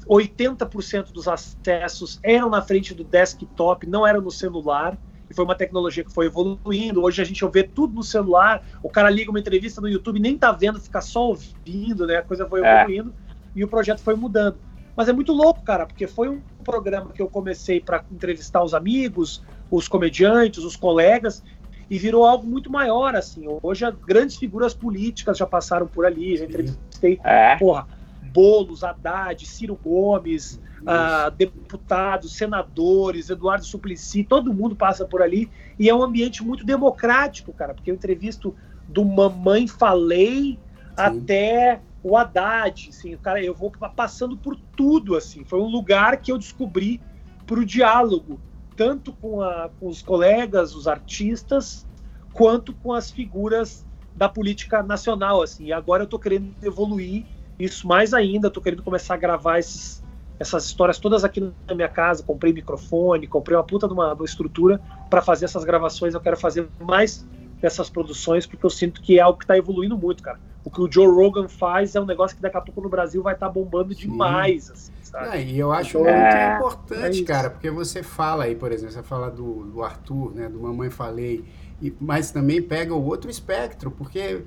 [0.08, 4.96] 80% dos acessos eram na frente do desktop, não eram no celular
[5.32, 7.02] que foi uma tecnologia que foi evoluindo.
[7.02, 10.36] Hoje a gente vê tudo no celular, o cara liga uma entrevista no YouTube, nem
[10.36, 12.16] tá vendo, fica só ouvindo, né?
[12.18, 12.82] A coisa foi é.
[12.82, 13.32] evoluindo é.
[13.56, 14.58] e o projeto foi mudando.
[14.94, 18.74] Mas é muito louco, cara, porque foi um programa que eu comecei para entrevistar os
[18.74, 21.42] amigos, os comediantes, os colegas,
[21.88, 23.44] e virou algo muito maior, assim.
[23.62, 27.56] Hoje, grandes figuras políticas já passaram por ali, já entrevistei, é.
[27.56, 27.88] porra,
[28.32, 35.50] Boulos, Haddad, Ciro Gomes, uh, deputados, senadores, Eduardo Suplicy, todo mundo passa por ali.
[35.78, 38.54] E é um ambiente muito democrático, cara, porque eu entrevisto
[38.88, 40.58] do Mamãe Falei Sim.
[40.96, 45.44] até o Haddad, assim, cara, eu vou passando por tudo, assim.
[45.44, 47.00] Foi um lugar que eu descobri
[47.46, 48.40] para o diálogo,
[48.76, 51.86] tanto com, a, com os colegas, os artistas,
[52.32, 55.66] quanto com as figuras da política nacional, assim.
[55.66, 57.24] E agora eu estou querendo evoluir
[57.58, 60.02] isso mais ainda, estou querendo começar a gravar esses
[60.42, 62.22] essas histórias todas aqui na minha casa.
[62.22, 66.14] Comprei microfone, comprei uma puta de uma, uma estrutura para fazer essas gravações.
[66.14, 67.24] Eu quero fazer mais
[67.60, 70.40] dessas produções porque eu sinto que é algo que está evoluindo muito, cara.
[70.64, 73.22] O que o Joe Rogan faz é um negócio que daqui a pouco no Brasil
[73.22, 75.36] vai estar tá bombando demais, assim, sabe?
[75.36, 78.70] É, e eu acho então, muito é, importante, é cara, porque você fala aí, por
[78.72, 81.44] exemplo, você fala do, do Arthur, né, do Mamãe Falei,
[81.80, 84.44] e, mas também pega o outro espectro, porque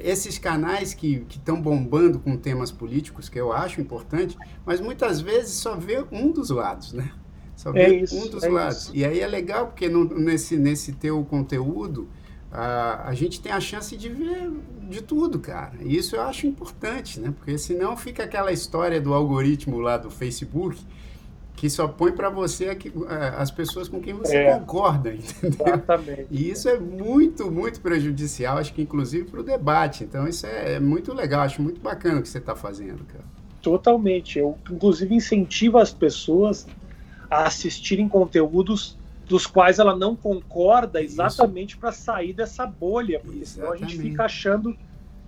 [0.00, 5.54] esses canais que estão bombando com temas políticos, que eu acho importante, mas muitas vezes
[5.54, 7.10] só vê um dos lados, né?
[7.56, 8.84] Só vê é isso, um dos é lados.
[8.84, 8.96] Isso.
[8.96, 12.08] E aí é legal, porque no, nesse, nesse teu conteúdo,
[12.50, 14.50] a, a gente tem a chance de ver
[14.88, 15.74] de tudo, cara.
[15.82, 17.34] E isso eu acho importante, né?
[17.36, 20.78] Porque senão fica aquela história do algoritmo lá do Facebook
[21.58, 22.78] que só põe para você
[23.36, 25.66] as pessoas com quem você é, concorda, entendeu?
[25.66, 26.26] Exatamente.
[26.30, 30.04] E isso é muito, muito prejudicial, acho que inclusive para o debate.
[30.04, 33.24] Então isso é, é, muito legal, acho muito bacana o que você está fazendo, cara.
[33.60, 34.38] Totalmente.
[34.38, 36.64] Eu, inclusive, incentivo as pessoas
[37.28, 38.96] a assistirem conteúdos
[39.26, 43.50] dos quais ela não concorda exatamente para sair dessa bolha, porque exatamente.
[43.50, 44.76] senão a gente fica achando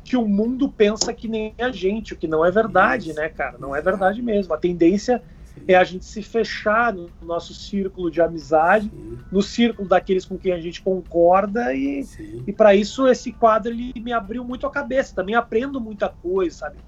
[0.05, 3.19] que o mundo pensa que nem a gente, o que não é verdade, Isso.
[3.19, 3.59] né, cara?
[3.59, 4.55] Não é verdade mesmo.
[4.55, 5.21] A tendência
[5.67, 9.19] é a gente se fechar no nosso círculo de amizade, Sim.
[9.31, 12.05] no círculo daqueles com quem a gente concorda e,
[12.47, 15.15] e para isso esse quadro ele me abriu muito a cabeça.
[15.15, 16.79] Também aprendo muita coisa, sabe?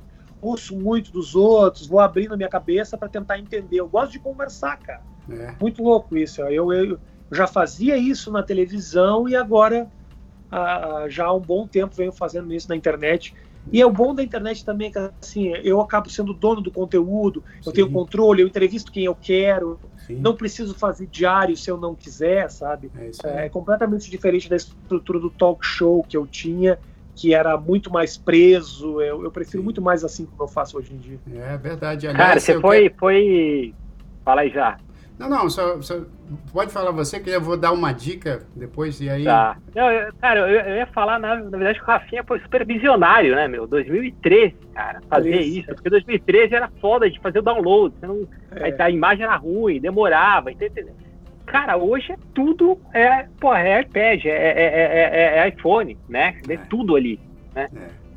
[0.40, 3.76] Ouço muito dos outros, vou abrindo a minha cabeça para tentar entender.
[3.76, 5.02] Eu gosto de conversar, cara.
[5.30, 5.54] É.
[5.60, 6.40] Muito louco isso.
[6.42, 7.00] Eu, eu, eu,
[7.30, 9.88] já fazia isso na televisão e agora
[10.50, 13.34] ah, já há um bom tempo venho fazendo isso na internet
[13.70, 17.44] e é o bom da internet também que assim, eu acabo sendo dono do conteúdo,
[17.60, 17.60] Sim.
[17.66, 20.16] eu tenho controle, eu entrevisto quem eu quero, Sim.
[20.16, 22.90] não preciso fazer diário se eu não quiser, sabe?
[23.24, 26.78] É, é, completamente diferente da estrutura do talk show que eu tinha,
[27.14, 29.00] que era muito mais preso.
[29.00, 29.64] Eu, eu prefiro Sim.
[29.64, 31.20] muito mais assim como eu faço hoje em dia.
[31.34, 32.08] É verdade.
[32.08, 32.98] Aliás, Cara, você foi, quero...
[32.98, 33.74] foi.
[34.24, 34.78] Fala aí já.
[35.22, 36.00] Não, não, só, só,
[36.52, 39.24] pode falar você que eu vou dar uma dica depois e aí.
[39.24, 39.56] Tá.
[39.72, 42.66] Não, eu, cara, eu, eu, ia falar, na, na verdade, que o Rafinha foi super
[42.66, 43.64] visionário, né, meu?
[43.64, 45.60] 2013, cara, fazer isso.
[45.60, 45.74] isso.
[45.74, 47.94] Porque 2013 era foda de fazer o download.
[48.00, 48.74] Você não, é.
[48.76, 50.88] a, a, imagem era ruim, demorava, entendeu?
[51.46, 56.36] Cara, hoje é tudo é, pô, é iPad, é, é, é iPhone, né?
[56.48, 57.20] É tudo ali,
[57.54, 57.68] né?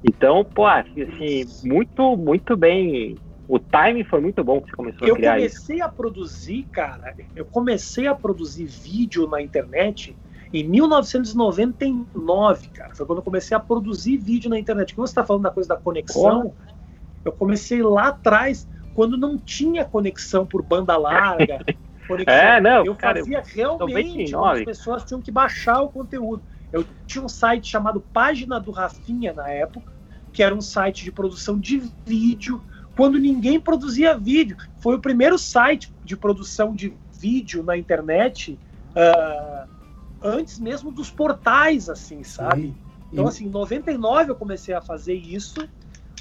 [0.04, 3.16] Então, pô, assim, muito, muito bem
[3.48, 5.56] o timing foi muito bom que você começou eu a criar isso.
[5.56, 10.18] Eu comecei a produzir, cara, eu comecei a produzir vídeo na internet
[10.52, 12.96] em 1999, cara.
[12.96, 14.96] Foi quando eu comecei a produzir vídeo na internet.
[14.96, 16.56] Como você está falando da coisa da conexão,
[17.24, 21.60] eu comecei lá atrás, quando não tinha conexão por banda larga.
[22.08, 22.34] conexão.
[22.34, 26.44] É, não, eu cara, fazia realmente, as pessoas tinham que baixar o conteúdo.
[26.72, 29.92] Eu tinha um site chamado Página do Rafinha na época,
[30.32, 32.62] que era um site de produção de vídeo
[32.96, 34.58] quando ninguém produzia vídeo.
[34.78, 38.60] Foi o primeiro site de produção de vídeo na internet
[38.92, 39.70] uh,
[40.22, 42.68] antes mesmo dos portais, assim, sabe?
[42.68, 42.78] Sim.
[43.12, 45.68] Então, assim, em 99 eu comecei a fazer isso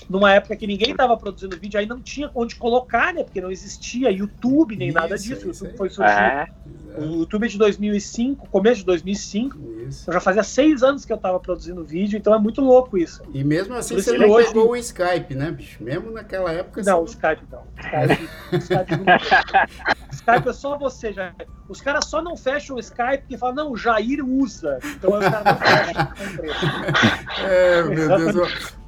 [0.08, 3.24] numa época que ninguém estava produzindo vídeo, aí não tinha onde colocar, né?
[3.24, 5.46] Porque não existia YouTube nem isso, nada disso.
[5.46, 6.12] O YouTube foi surgir.
[6.12, 6.48] É.
[6.96, 9.58] O YouTube é de 2005, começo de 2005.
[9.88, 10.08] Isso.
[10.08, 13.22] Eu já fazia seis anos que eu estava produzindo vídeo, então é muito louco isso.
[13.32, 14.48] E mesmo assim você não hoje...
[14.48, 15.82] pegou o Skype, né, bicho?
[15.82, 16.82] Mesmo naquela época.
[16.82, 17.62] Não, o Skype não.
[17.76, 18.28] Skype,
[18.58, 20.03] Skype, não.
[20.24, 21.34] Skype é só você, já.
[21.68, 24.78] Os caras só não fecham o Skype porque falam, não, o Jair usa.
[24.82, 26.08] Então os caras não fecham
[27.46, 28.36] É, meu Deus.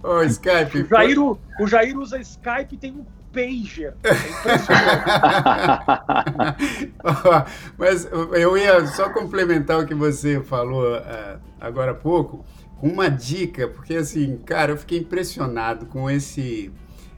[0.02, 0.80] Ô, oh, Skype.
[0.82, 3.94] O Jair, o Jair usa Skype e tem um pager.
[4.02, 4.16] É
[7.76, 12.46] Mas eu ia só complementar o que você falou uh, agora há pouco,
[12.80, 16.72] com uma dica, porque assim, cara, eu fiquei impressionado com esse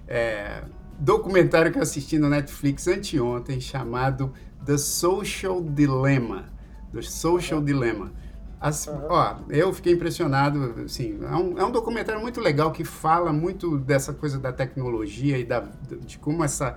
[0.09, 0.63] é,
[0.99, 4.33] documentário que eu assisti no Netflix anteontem, chamado
[4.65, 6.47] The Social Dilemma.
[6.93, 8.13] The Social Dilemma
[8.61, 9.07] as, uhum.
[9.09, 13.79] ó, eu fiquei impressionado, assim, é um, é um, documentário muito legal que fala muito
[13.79, 15.65] dessa coisa da tecnologia e da,
[16.05, 16.77] de como essa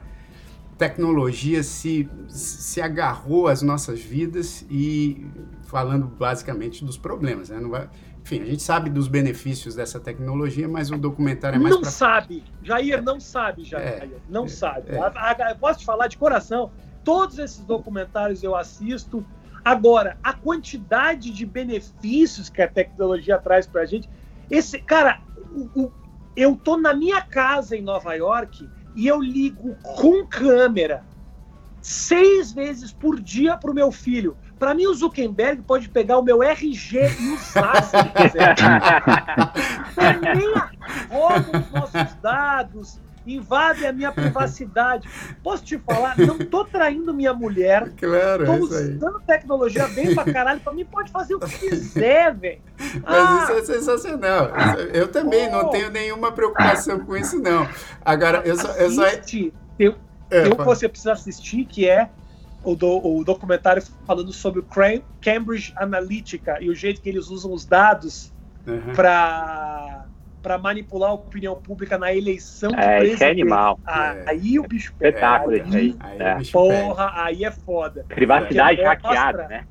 [0.78, 5.26] tecnologia se, se agarrou às nossas vidas e
[5.64, 7.60] falando basicamente dos problemas, né?
[7.68, 7.90] Vai,
[8.24, 11.90] enfim, a gente sabe dos benefícios dessa tecnologia, mas o documentário é mais Não pra...
[11.90, 14.86] sabe, Jair não sabe, Jair, é, não é, sabe.
[14.92, 15.54] É.
[15.56, 16.72] posso te falar de coração,
[17.04, 19.26] todos esses documentários eu assisto,
[19.64, 24.10] Agora, a quantidade de benefícios que a tecnologia traz para a gente,
[24.50, 25.22] esse cara,
[25.54, 25.92] o, o,
[26.36, 31.06] eu tô na minha casa em Nova York e eu ligo com câmera
[31.80, 34.36] seis vezes por dia para o meu filho.
[34.62, 38.55] Para mim, o Zuckerberg pode pegar o meu RG e usar se quiser.
[40.36, 40.70] nem a
[41.09, 45.09] roda os nossos dados, invadem a minha privacidade.
[45.41, 46.16] Posso te falar?
[46.16, 47.91] Não tô traindo minha mulher.
[47.97, 48.62] Claro, tô é aí.
[48.62, 50.59] usando tecnologia bem pra caralho.
[50.59, 52.62] Pra mim pode fazer o que quiser, velho.
[52.78, 54.51] Mas ah, isso é sensacional.
[54.93, 57.68] Eu também oh, não tenho nenhuma preocupação com isso, não.
[58.05, 58.68] Agora, eu só.
[58.74, 59.09] Eu só...
[59.09, 59.22] Tem,
[59.80, 59.95] tem
[60.30, 62.12] é, um que você precisa assistir que é
[62.64, 64.66] o, do, o documentário falando sobre o
[65.22, 68.34] Cambridge Analytica e o jeito que eles usam os dados
[68.68, 68.93] uhum.
[68.93, 70.05] para
[70.41, 73.14] para manipular a opinião pública na eleição é, presidente.
[73.14, 73.80] Isso é animal.
[73.86, 74.59] Aí é.
[74.59, 76.38] o bicho Espetáculo aí, aí, aí é.
[76.51, 78.05] Porra, aí é foda.
[78.09, 79.68] Privacidade hackeada, né?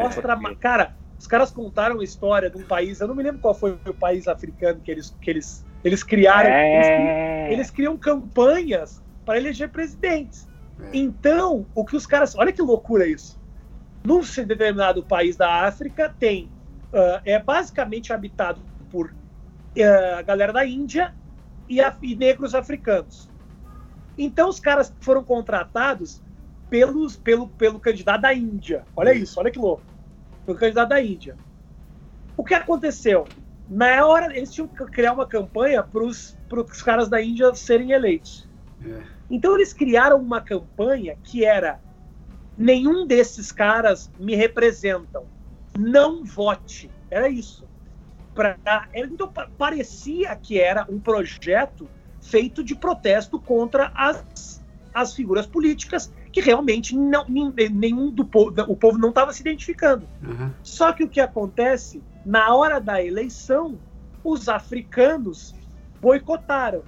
[0.00, 3.54] Mostra, cara, os caras contaram a história de um país, eu não me lembro qual
[3.54, 6.50] foi o país africano que eles, que eles, eles criaram.
[6.50, 7.46] É.
[7.46, 10.48] Eles, eles criam campanhas para eleger presidentes.
[10.84, 10.96] É.
[10.96, 12.34] Então, o que os caras.
[12.36, 13.40] Olha que loucura isso.
[14.04, 16.46] Num determinado país da África, tem.
[16.92, 18.60] Uh, é basicamente habitado
[18.90, 21.14] por uh, a galera da Índia
[21.68, 23.30] e, a, e negros africanos.
[24.18, 26.22] Então, os caras foram contratados
[26.68, 28.84] pelos, pelo, pelo candidato da Índia.
[28.96, 29.82] Olha isso, olha que louco.
[30.44, 31.36] Pelo candidato da Índia.
[32.36, 33.24] O que aconteceu?
[33.68, 38.48] Na hora, eles tinham que criar uma campanha para os caras da Índia serem eleitos.
[38.84, 39.02] É.
[39.32, 41.80] Então eles criaram uma campanha que era
[42.56, 45.24] nenhum desses caras me representam.
[45.76, 46.90] Não vote.
[47.10, 47.66] Era isso.
[48.34, 48.58] Pra,
[48.94, 51.88] então parecia que era um projeto
[52.20, 54.62] feito de protesto contra as,
[54.92, 60.06] as figuras políticas que realmente não, nenhum do povo, o povo não estava se identificando.
[60.22, 60.50] Uhum.
[60.62, 63.78] Só que o que acontece na hora da eleição,
[64.22, 65.54] os africanos
[66.00, 66.82] boicotaram.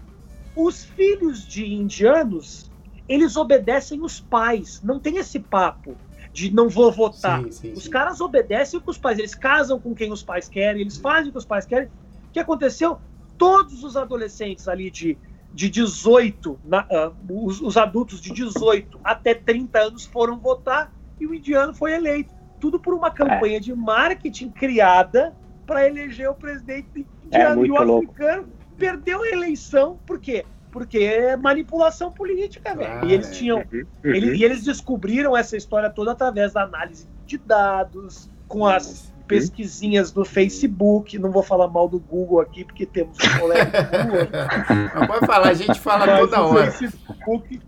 [0.57, 2.71] Os filhos de indianos,
[3.09, 4.81] eles obedecem os pais.
[4.83, 5.97] Não tem esse papo
[6.33, 7.43] de não vou votar.
[7.45, 7.91] Sim, sim, os sim.
[7.91, 9.19] caras obedecem com os pais.
[9.19, 11.89] Eles casam com quem os pais querem, eles fazem o que os pais querem.
[11.89, 12.99] O que aconteceu?
[13.39, 15.17] Todos os adolescentes ali de,
[15.53, 21.27] de 18, na, uh, os, os adultos de 18 até 30 anos foram votar e
[21.27, 22.35] o indiano foi eleito.
[22.61, 23.61] Tudo por uma campanha é.
[23.61, 25.35] de marketing criada
[25.67, 27.65] para eleger o presidente é indiano.
[27.65, 28.11] É, e o louco.
[28.11, 30.45] africano perdeu a eleição, por quê?
[30.71, 33.01] Porque é manipulação política, velho.
[33.03, 33.59] Ah, e eles tinham.
[33.59, 34.15] Uhum, uhum.
[34.15, 39.23] Eles, e eles descobriram essa história toda através da análise de dados, com as uhum.
[39.29, 41.17] pesquisinhas do Facebook.
[41.19, 44.29] Não vou falar mal do Google aqui, porque temos um colega do Google.
[45.01, 46.71] Não pode falar, a gente fala Mas toda hora.
[46.73, 47.61] Facebook,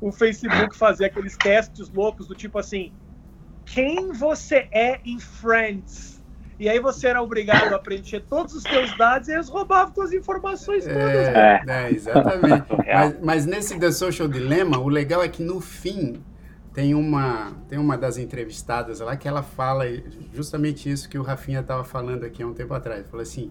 [0.00, 2.92] o Facebook fazia aqueles testes loucos do tipo assim:
[3.66, 6.13] quem você é em Friends?
[6.58, 10.12] E aí você era obrigado a preencher todos os seus dados e eles roubavam suas
[10.12, 11.02] informações todas.
[11.02, 12.64] É, é exatamente.
[12.86, 16.22] mas, mas, nesse The Social Dilemma, o legal é que no fim
[16.72, 19.84] tem uma, tem uma das entrevistadas lá que ela fala
[20.32, 23.06] justamente isso que o Rafinha estava falando aqui há um tempo atrás.
[23.08, 23.50] Falou assim,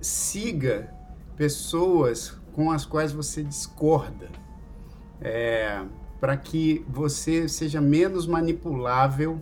[0.00, 0.92] siga
[1.36, 4.28] pessoas com as quais você discorda.
[5.22, 5.82] É,
[6.20, 9.40] para que você seja menos manipulável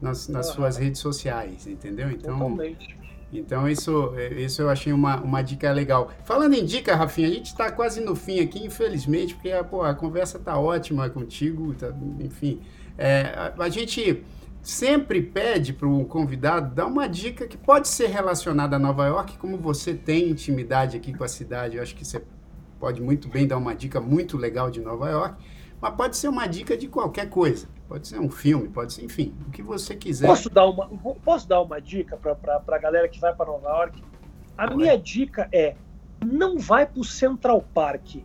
[0.00, 0.54] nas, nas uhum.
[0.54, 2.10] suas redes sociais, entendeu?
[2.10, 3.00] Então, Totalmente.
[3.32, 6.10] Então isso, isso eu achei uma, uma dica legal.
[6.24, 9.94] Falando em dica, Rafinha, a gente está quase no fim aqui, infelizmente, porque pô, a
[9.94, 12.60] conversa tá ótima contigo, tá, enfim.
[12.98, 14.24] É, a, a, gente
[14.62, 19.38] sempre pede para o convidado dar uma dica que pode ser relacionada a Nova York,
[19.38, 22.22] como você tem intimidade aqui com a cidade, eu acho que você
[22.80, 25.42] pode muito bem dar uma dica muito legal de Nova York,
[25.80, 27.68] mas pode ser uma dica de qualquer coisa.
[27.90, 30.28] Pode ser um filme, pode ser, enfim, o que você quiser.
[30.28, 30.86] Posso dar uma,
[31.24, 34.00] posso dar uma dica para a galera que vai para Nova York?
[34.56, 35.74] A minha dica é:
[36.24, 38.18] não vai para o Central Park.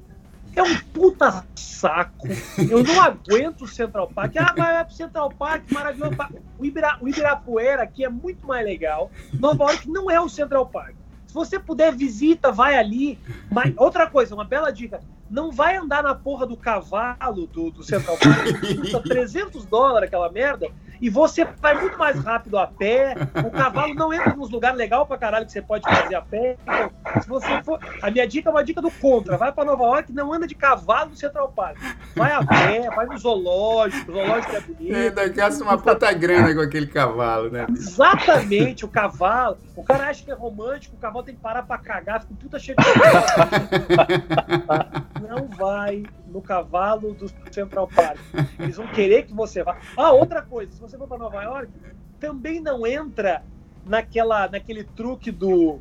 [0.55, 2.27] É um puta saco.
[2.69, 4.35] Eu não aguento o Central Park.
[4.37, 6.15] Ah, vai, vai pro Central Park, maravilhoso.
[6.59, 9.09] O, Ibira, o Ibirapuera aqui é muito mais legal.
[9.33, 10.93] Nova York não é o Central Park.
[11.25, 13.17] Se você puder, visita, vai ali.
[13.51, 15.01] Mas, outra coisa, uma bela dica
[15.35, 20.31] não vai andar na porra do cavalo do, do Central Park, custa 300 dólares aquela
[20.31, 20.69] merda,
[21.01, 23.15] e você vai muito mais rápido a pé,
[23.45, 26.55] o cavalo não entra nos lugares legal pra caralho que você pode fazer a pé.
[26.63, 26.89] Então,
[27.21, 27.79] se você for.
[28.01, 29.37] A minha dica é uma dica do contra.
[29.37, 31.77] Vai pra Nova York não anda de cavalo no Central Park.
[32.15, 34.95] Vai a pé, vai no zoológico, o zoológico é bonito.
[34.95, 37.65] É, ainda gasta uma puta grana com aquele cavalo, né?
[37.69, 39.57] Exatamente, o cavalo.
[39.75, 42.57] O cara acha que é romântico, o cavalo tem que parar pra cagar, fica puta
[42.59, 42.85] cheio de
[45.27, 46.03] não vai
[46.35, 48.19] no cavalo do Central Park.
[48.59, 49.77] Eles vão querer que você vá.
[49.95, 51.71] Ah, outra coisa, se você for para Nova York,
[52.19, 53.41] também não entra
[53.85, 55.79] naquela, naquele truque do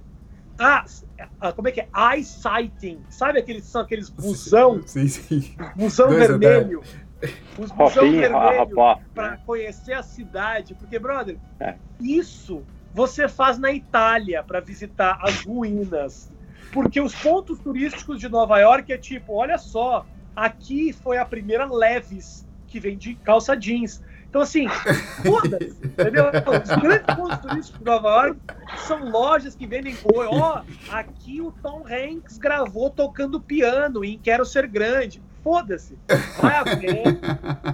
[0.56, 0.84] ah,
[1.40, 1.88] ah, como é que é?
[1.92, 3.02] Eye sighting.
[3.10, 4.80] Sabe aqueles são aqueles busão?
[4.86, 5.56] Sim, sim.
[5.74, 6.82] Busão Dois vermelho.
[7.58, 8.76] Os busão vermelho
[9.12, 11.74] para conhecer a cidade, porque brother, é.
[12.00, 16.30] isso você faz na Itália para visitar as ruínas
[16.72, 21.64] Porque os pontos turísticos de Nova York é tipo, olha só, aqui foi a primeira
[21.66, 24.02] Levis que vende calça jeans.
[24.28, 24.66] Então, assim,
[25.22, 26.24] foda-se, entendeu?
[26.26, 28.40] Os grandes pontos turísticos de Nova York
[28.78, 30.28] são lojas que vendem coisa.
[30.28, 35.22] Ó, oh, aqui o Tom Hanks gravou tocando piano em Quero Ser Grande.
[35.44, 35.96] Foda-se.
[36.40, 37.04] Vai a pé,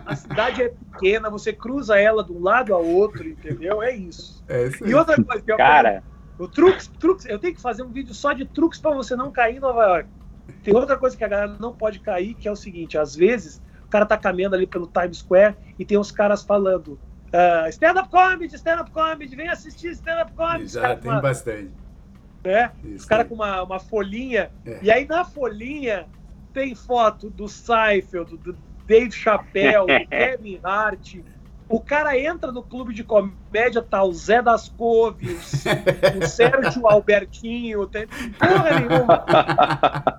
[0.04, 3.82] a cidade é pequena, você cruza ela de um lado a outro, entendeu?
[3.82, 4.44] É isso.
[4.46, 6.02] É isso e outra coisa que eu Cara.
[6.38, 9.30] O truques, truques, eu tenho que fazer um vídeo só de truques para você não
[9.30, 10.08] cair em Nova York.
[10.62, 13.62] Tem outra coisa que a galera não pode cair, que é o seguinte: às vezes
[13.84, 16.98] o cara tá caminhando ali pelo Times Square e tem uns caras falando
[17.30, 20.68] uh, stand-up comedy, stand-up comedy, vem assistir stand-up comedy.
[20.68, 21.70] Já tem uma, bastante.
[22.44, 22.70] Né?
[22.94, 24.50] Os caras com uma, uma folhinha.
[24.64, 24.78] É.
[24.82, 26.06] E aí na folhinha
[26.52, 31.16] tem foto do Seinfeld, do Dave Chappelle, do Kevin Hart.
[31.70, 35.64] O cara entra no clube de comédia, tá o Zé das Couves,
[36.20, 39.24] o Sérgio Albertinho, tem porra nenhuma.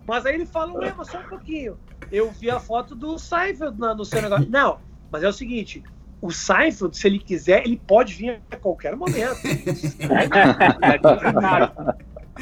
[0.07, 1.77] Mas aí ele fala, ué, mas só um pouquinho
[2.11, 4.47] eu vi a foto do Seinfeld no, no seu negócio.
[4.49, 4.79] Não,
[5.11, 5.81] mas é o seguinte,
[6.21, 9.41] o Seinfeld, se ele quiser, ele pode vir a qualquer momento.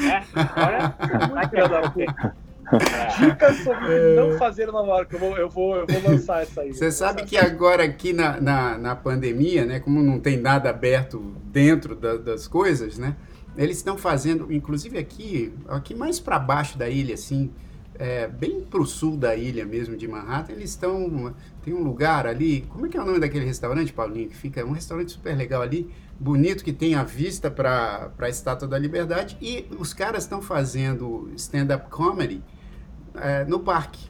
[0.05, 0.95] é, agora,
[3.19, 5.13] Dicas sobre não fazer Nova York.
[5.13, 6.73] Eu vou, eu vou, eu vou lançar essa aí.
[6.73, 11.35] Você sabe que agora aqui na, na, na, pandemia, né, como não tem nada aberto
[11.45, 13.15] dentro da, das coisas, né,
[13.57, 17.51] eles estão fazendo, inclusive aqui, aqui mais para baixo da ilha, assim,
[17.99, 21.35] é, bem para o sul da ilha mesmo de Manhattan, eles estão.
[21.61, 22.61] Tem um lugar ali.
[22.69, 24.29] Como é que é o nome daquele restaurante, Paulinho?
[24.29, 24.65] Que fica.
[24.65, 29.37] um restaurante super legal ali, bonito, que tem a vista para a Estátua da Liberdade.
[29.41, 32.41] E os caras estão fazendo stand-up comedy
[33.21, 34.07] é, no parque.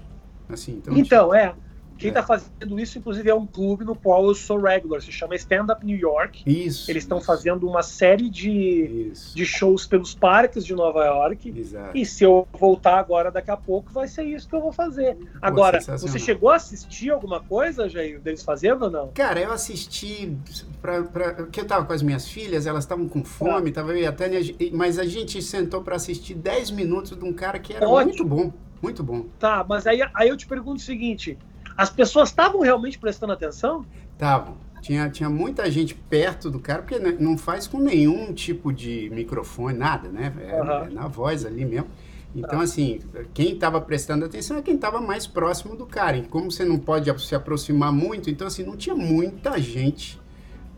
[0.49, 1.53] Assim, então, então tipo, é.
[1.99, 2.23] Quem está é.
[2.23, 5.85] fazendo isso, inclusive, é um clube no qual eu sou regular, se chama Stand Up
[5.85, 6.43] New York.
[6.49, 6.89] Isso.
[6.89, 11.53] Eles estão fazendo uma série de, de shows pelos parques de Nova York.
[11.55, 11.97] Exato.
[11.97, 15.17] E se eu voltar agora daqui a pouco, vai ser isso que eu vou fazer.
[15.41, 19.09] Agora, você chegou a assistir alguma coisa, Jair, deles fazendo ou não?
[19.09, 20.37] Cara, eu assisti.
[20.81, 23.73] Pra, pra, que eu tava com as minhas filhas, elas estavam com fome, ah.
[23.73, 24.39] tava eu e a Tânia,
[24.71, 28.05] mas a gente sentou para assistir 10 minutos de um cara que era Ótimo.
[28.05, 28.68] muito bom.
[28.81, 29.25] Muito bom.
[29.39, 31.37] Tá, mas aí, aí eu te pergunto o seguinte:
[31.77, 33.85] as pessoas estavam realmente prestando atenção?
[34.13, 34.57] Estavam.
[34.81, 39.77] Tinha, tinha muita gente perto do cara, porque não faz com nenhum tipo de microfone,
[39.77, 40.33] nada, né?
[40.39, 40.71] É, uhum.
[40.85, 41.89] é na voz ali mesmo.
[42.33, 42.63] Então, tá.
[42.63, 42.99] assim,
[43.33, 46.17] quem estava prestando atenção é quem estava mais próximo do cara.
[46.17, 50.19] E como você não pode se aproximar muito, então, assim, não tinha muita gente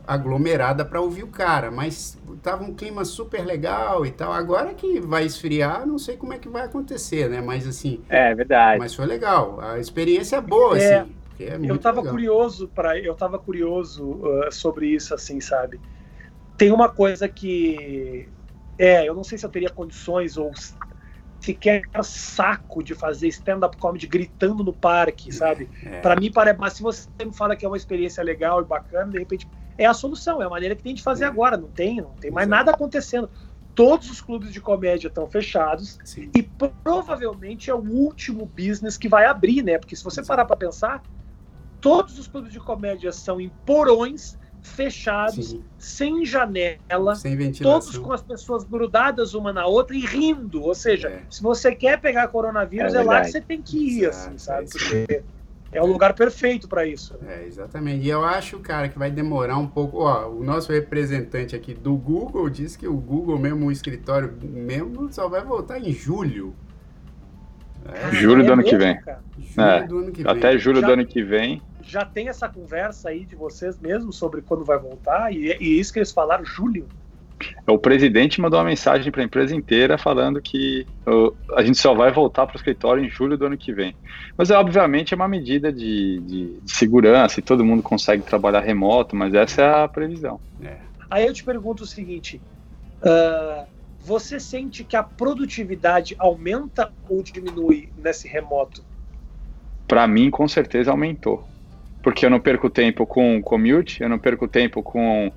[0.06, 4.32] aglomerada para ouvir o cara, mas tava um clima super legal e tal.
[4.32, 7.40] Agora que vai esfriar, não sei como é que vai acontecer, né?
[7.40, 8.00] Mas assim.
[8.08, 8.78] É verdade.
[8.78, 9.60] Mas foi legal.
[9.60, 11.14] A experiência é boa, é, assim.
[11.40, 12.14] É eu tava legal.
[12.14, 15.80] curioso para, eu tava curioso uh, sobre isso, assim, sabe?
[16.56, 18.28] Tem uma coisa que
[18.78, 20.52] é, eu não sei se eu teria condições ou
[21.40, 25.68] sequer saco de fazer stand-up comedy gritando no parque, sabe?
[25.84, 26.00] É.
[26.00, 29.10] Para mim parece, mas se você me fala que é uma experiência legal e bacana,
[29.10, 31.56] de repente é a solução, é a maneira que tem de fazer agora.
[31.56, 33.28] Não tem, não tem mais nada acontecendo.
[33.74, 36.30] Todos os clubes de comédia estão fechados Sim.
[36.34, 39.78] e provavelmente é o último business que vai abrir, né?
[39.78, 41.02] Porque se você parar para pensar,
[41.80, 45.64] todos os clubes de comédia são em porões fechados, Sim.
[45.76, 50.62] sem janela, sem todos com as pessoas grudadas uma na outra e rindo.
[50.62, 51.22] Ou seja, é.
[51.28, 54.38] se você quer pegar coronavírus, é, é lá que você tem que ir, Exato, assim,
[54.38, 54.64] sabe?
[54.64, 55.22] É Porque
[55.72, 57.18] é o lugar perfeito para isso.
[57.26, 58.04] É, exatamente.
[58.04, 60.00] E eu acho, cara, que vai demorar um pouco.
[60.00, 65.10] Ó, o nosso representante aqui do Google disse que o Google mesmo, o escritório mesmo,
[65.12, 66.54] só vai voltar em julho.
[67.86, 69.00] É, julho é do ano que vem.
[69.38, 70.32] Julho é, do ano que vem.
[70.32, 71.62] Até julho já, do ano que vem.
[71.82, 75.92] Já tem essa conversa aí de vocês mesmo sobre quando vai voltar, e, e isso
[75.92, 76.86] que eles falaram, julho.
[77.66, 81.94] O presidente mandou uma mensagem para a empresa inteira falando que uh, a gente só
[81.94, 83.94] vai voltar para o escritório em julho do ano que vem.
[84.36, 89.14] Mas, obviamente, é uma medida de, de, de segurança e todo mundo consegue trabalhar remoto,
[89.14, 90.40] mas essa é a previsão.
[90.62, 90.76] É.
[91.10, 92.40] Aí eu te pergunto o seguinte:
[93.02, 93.66] uh,
[94.00, 98.84] você sente que a produtividade aumenta ou diminui nesse remoto?
[99.86, 101.46] Para mim, com certeza aumentou.
[102.02, 105.30] Porque eu não perco tempo com commute, eu não perco tempo com.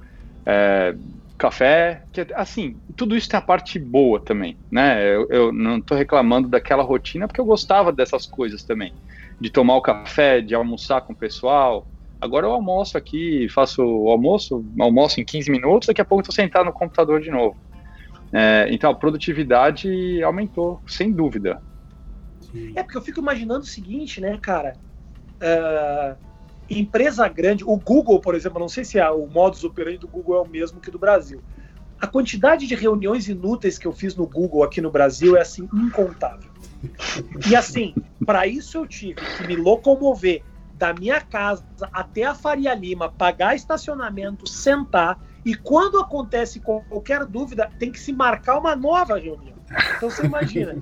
[0.46, 0.96] É,
[1.38, 5.06] café, que assim, tudo isso tem a parte boa também, né?
[5.16, 8.94] Eu, eu não estou reclamando daquela rotina porque eu gostava dessas coisas também,
[9.40, 11.88] de tomar o café, de almoçar com o pessoal.
[12.22, 16.34] Agora eu almoço aqui, faço o almoço, almoço em 15 minutos, daqui a pouco estou
[16.34, 17.56] sentado no computador de novo.
[18.34, 21.60] É, então a produtividade aumentou, sem dúvida.
[22.76, 24.74] É porque eu fico imaginando o seguinte, né, cara?
[25.42, 26.18] Uh,
[26.70, 30.38] empresa grande, o Google, por exemplo, não sei se é, o modus operandi do Google
[30.38, 31.42] é o mesmo que do Brasil,
[32.00, 35.70] a quantidade de reuniões inúteis que eu fiz no Google aqui no Brasil é assim
[35.74, 36.50] incontável.
[37.50, 37.96] E assim,
[38.26, 40.44] para isso eu tive que me locomover
[40.74, 41.64] da minha casa
[41.94, 48.12] até a Faria Lima, pagar estacionamento, sentar e quando acontece qualquer dúvida, tem que se
[48.12, 49.56] marcar uma nova reunião.
[49.96, 50.76] Então você imagina,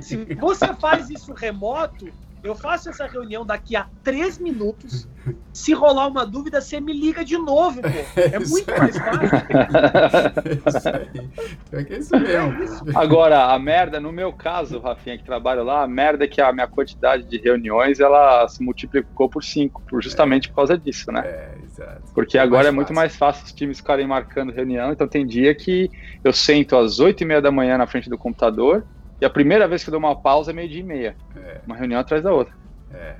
[0.00, 2.06] se você faz isso remoto,
[2.44, 5.08] eu faço essa reunião daqui a três minutos.
[5.50, 7.88] Se rolar uma dúvida, você me liga de novo, pô.
[8.20, 10.68] É muito mais fácil.
[10.68, 11.30] isso aí.
[11.72, 12.92] É que é isso mesmo.
[12.94, 16.52] Agora, a merda, no meu caso, Rafinha, que trabalha lá, a merda é que a
[16.52, 20.48] minha quantidade de reuniões ela se multiplicou por cinco, por justamente é.
[20.50, 21.22] por causa disso, né?
[21.24, 22.02] É, exato.
[22.14, 25.54] Porque é agora é muito mais fácil os times ficarem marcando reunião, então tem dia
[25.54, 25.90] que
[26.22, 28.84] eu sento às oito e meia da manhã na frente do computador
[29.24, 31.16] e a primeira vez que eu dou uma pausa é meio-dia e meia.
[31.34, 31.62] É.
[31.66, 32.54] Uma reunião atrás da outra.
[32.92, 33.16] É.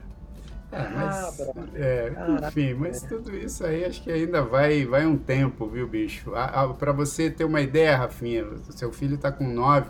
[0.70, 2.12] É, mas, ah, é,
[2.46, 6.32] enfim, mas tudo isso aí acho que ainda vai, vai um tempo, viu, bicho?
[6.78, 9.88] Para você ter uma ideia, Rafinha, seu filho está com nove,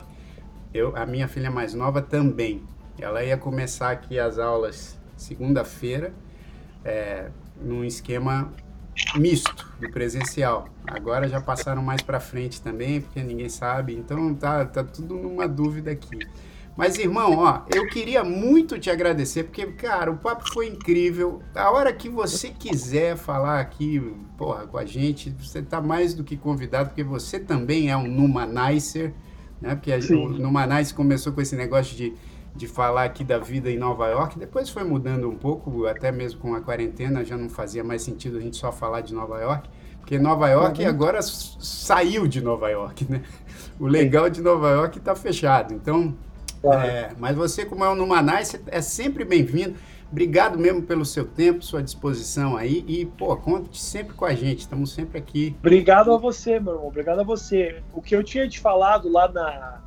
[0.73, 2.63] eu, a minha filha mais nova também.
[2.97, 6.13] Ela ia começar aqui as aulas segunda-feira,
[6.85, 7.29] é,
[7.61, 8.53] num esquema
[9.17, 10.69] misto do presencial.
[10.87, 13.95] Agora já passaram mais para frente também, porque ninguém sabe.
[13.95, 16.19] Então tá, tá tudo numa dúvida aqui.
[16.77, 21.41] Mas irmão, ó, eu queria muito te agradecer porque, cara, o papo foi incrível.
[21.55, 24.01] A hora que você quiser falar aqui,
[24.37, 28.09] porra, com a gente, você tá mais do que convidado, porque você também é um
[28.09, 29.15] Numanicer,
[29.61, 29.77] né?
[29.77, 32.13] Porque a, o Numanicer começou com esse negócio de
[32.55, 34.39] de falar aqui da vida em Nova York.
[34.39, 38.39] Depois foi mudando um pouco, até mesmo com a quarentena já não fazia mais sentido
[38.39, 40.89] a gente só falar de Nova York, porque Nova York uhum.
[40.89, 43.23] agora saiu de Nova York, né?
[43.79, 45.75] O legal de Nova York está fechado.
[45.75, 46.15] Então,
[46.63, 49.75] é, mas você, como é um Numanais, é sempre bem-vindo.
[50.13, 52.85] Obrigado mesmo pelo seu tempo, sua disposição aí.
[52.87, 55.57] E, pô, conte sempre com a gente, estamos sempre aqui.
[55.59, 56.87] Obrigado a você, meu irmão.
[56.87, 57.83] Obrigado a você.
[57.93, 59.83] O que eu tinha te falado lá na,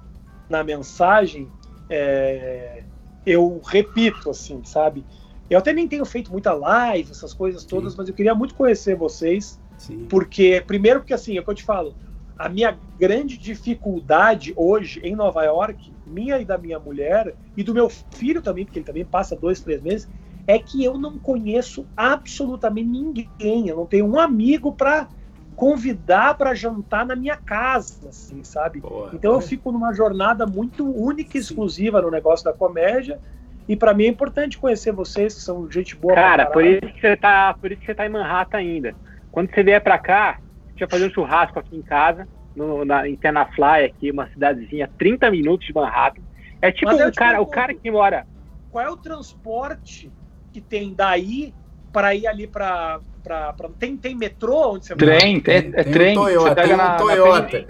[0.50, 1.50] na mensagem
[1.90, 2.84] é,
[3.26, 5.06] eu repito, assim, sabe?
[5.50, 7.98] Eu até nem tenho feito muita live, essas coisas todas, Sim.
[7.98, 9.60] mas eu queria muito conhecer vocês.
[9.78, 10.08] Sim.
[10.10, 11.96] Porque, primeiro, porque assim, é o que eu te falo,
[12.38, 17.74] a minha grande dificuldade hoje em Nova York, minha e da minha mulher, e do
[17.74, 20.08] meu filho também, porque ele também passa dois, três meses,
[20.46, 23.68] é que eu não conheço absolutamente ninguém.
[23.68, 25.10] Eu não tenho um amigo para
[25.58, 28.80] convidar para jantar na minha casa, assim, sabe?
[28.80, 33.20] Boa, então eu fico numa jornada muito única e exclusiva no negócio da comédia.
[33.68, 36.14] E para mim é importante conhecer vocês, que são gente boa.
[36.14, 38.96] Cara, por isso que você tá, por isso que você tá em Manhattan ainda.
[39.32, 42.86] Quando você vier para cá, a gente vai fazer um churrasco aqui em casa, no,
[42.86, 46.22] na, em Tenafly, aqui, uma cidadezinha, 30 minutos de Manhattan.
[46.62, 48.28] É tipo o cara, o cara que mora.
[48.70, 50.12] Qual é o transporte
[50.54, 51.52] que tem daí
[51.92, 55.84] para ir ali para pra, pra, tem, tem metrô onde você Trem, tem, é, é
[55.84, 56.18] tem trem.
[56.18, 57.66] Um Toyota, você pega tem um na, Toyota.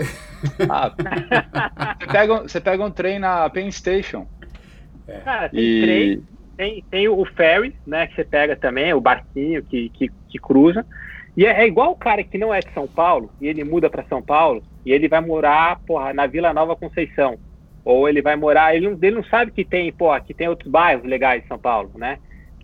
[0.68, 4.28] Na ah, você, pega, você pega um trem na Penn Station.
[5.08, 5.20] É.
[5.20, 5.82] Cara, tem e...
[5.82, 6.24] trem,
[6.56, 10.86] tem, tem o ferry, né, que você pega também, o barquinho que, que, que cruza.
[11.36, 13.90] E é, é, igual o cara que não é de São Paulo, e ele muda
[13.90, 17.38] para São Paulo, e ele vai morar, porra, na Vila Nova Conceição.
[17.86, 20.70] Ou ele vai morar, ele não, ele não sabe que tem, porra, que tem outros
[20.70, 22.18] bairros legais de São Paulo, né?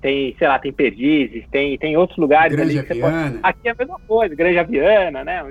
[0.04, 3.00] Tem, sei lá, tem Perdizes, tem, tem outros lugares Grande ali.
[3.00, 3.40] Pode...
[3.42, 5.42] Aqui é a mesma coisa, Grande Aviana, né?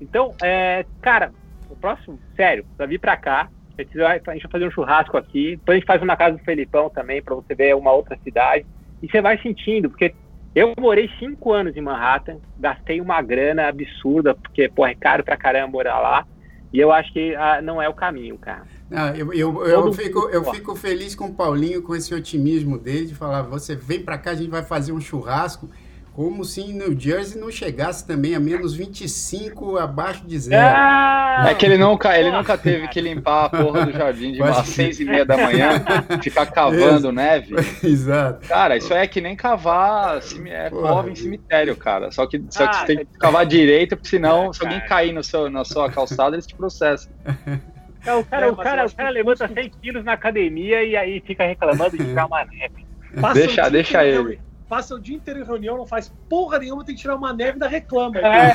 [0.00, 1.32] Então, é, cara,
[1.68, 4.70] o próximo, sério, pra vir pra cá, a gente, vai, a gente vai fazer um
[4.70, 7.90] churrasco aqui, depois a gente faz uma casa do Felipão também, pra você ver uma
[7.90, 8.64] outra cidade,
[9.02, 10.14] e você vai sentindo, porque
[10.54, 15.36] eu morei cinco anos em Manhattan, gastei uma grana absurda, porque, pô, é caro pra
[15.36, 16.24] caramba morar lá,
[16.72, 18.62] e eu acho que ah, não é o caminho, cara.
[18.90, 23.06] Não, eu, eu, eu, fico, eu fico feliz com o Paulinho, com esse otimismo dele,
[23.06, 25.68] de falar: você vem para cá, a gente vai fazer um churrasco.
[26.14, 30.66] Como se em New Jersey não chegasse também a menos 25 abaixo de zero.
[30.66, 34.42] Ah, é que ele nunca, ele nunca teve que limpar a porra do jardim de
[34.42, 35.80] umas seis e meia da manhã,
[36.20, 37.54] ficar cavando neve.
[37.84, 38.48] Exato.
[38.48, 42.10] Cara, isso é que nem cavar é, cova em cemitério, cara.
[42.10, 44.80] Só que, só que ah, você tem que cavar direito, porque senão, é, se alguém
[44.88, 47.12] cair no seu, na sua calçada, eles te processam.
[48.00, 51.20] Então, o cara, é, o cara, o cara levanta 100 quilos na academia e aí
[51.20, 52.86] fica reclamando de tirar uma neve.
[53.20, 54.40] Passa deixa deixa ele.
[54.68, 57.58] Passa o dia inteiro em reunião, não faz porra nenhuma, tem que tirar uma neve
[57.58, 58.18] da reclama.
[58.18, 58.54] É,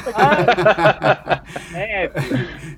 [2.06, 2.12] é,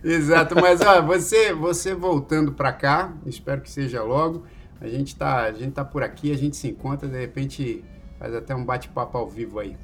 [0.01, 4.45] Exato, mas ó, você, você voltando para cá, espero que seja logo.
[4.79, 7.83] A gente tá, a gente tá por aqui, a gente se encontra, de repente
[8.17, 9.75] faz até um bate-papo ao vivo aí.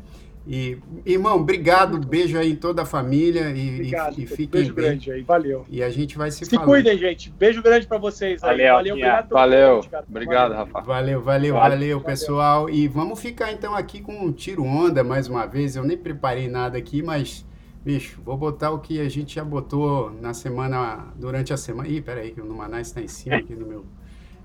[0.48, 4.74] E, irmão, obrigado, beijo aí em toda a família e, obrigado, e, e fiquem beijo
[4.74, 4.86] bem.
[4.86, 5.66] grande aí, valeu.
[5.70, 6.68] E a gente vai se, se falando.
[6.68, 7.30] cuidem, gente.
[7.30, 8.42] Beijo grande para vocês.
[8.42, 9.76] Valeu, valeu, obrigado valeu.
[9.76, 10.82] Convite, obrigado, Rafa.
[10.82, 12.70] Valeu, valeu, valeu, valeu, pessoal.
[12.70, 15.76] E vamos ficar então aqui com um tiro onda mais uma vez.
[15.76, 17.46] Eu nem preparei nada aqui, mas
[17.86, 21.88] bicho, vou botar o que a gente já botou na semana, durante a semana.
[21.88, 23.86] Ih, peraí, que o Numanais está em cima aqui no meu.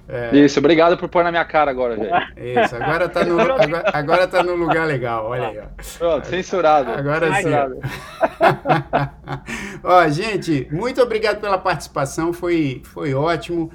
[0.08, 0.36] É...
[0.36, 2.10] Isso, obrigado por pôr na minha cara agora, gente.
[2.36, 5.58] Isso, agora tá no, agora, agora tá no lugar legal, olha aí.
[5.58, 5.64] Ó.
[5.98, 6.92] Pronto, censurado.
[6.92, 7.74] Agora censurado.
[7.74, 7.80] sim.
[9.82, 13.70] ó, gente, muito obrigado pela participação, foi, foi ótimo.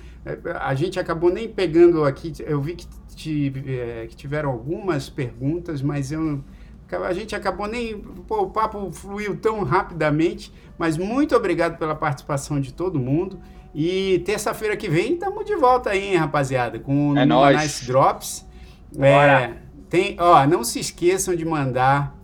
[0.59, 6.11] A gente acabou nem pegando aqui, eu vi que, é, que tiveram algumas perguntas, mas
[6.11, 6.41] eu
[6.97, 7.97] a gente acabou nem.
[8.27, 13.39] Pô, o papo fluiu tão rapidamente, mas muito obrigado pela participação de todo mundo.
[13.73, 18.45] E terça-feira que vem estamos de volta aí, hein, rapaziada, com é o Nice Drops.
[18.99, 19.53] É,
[19.89, 22.17] tem, ó, não se esqueçam de mandar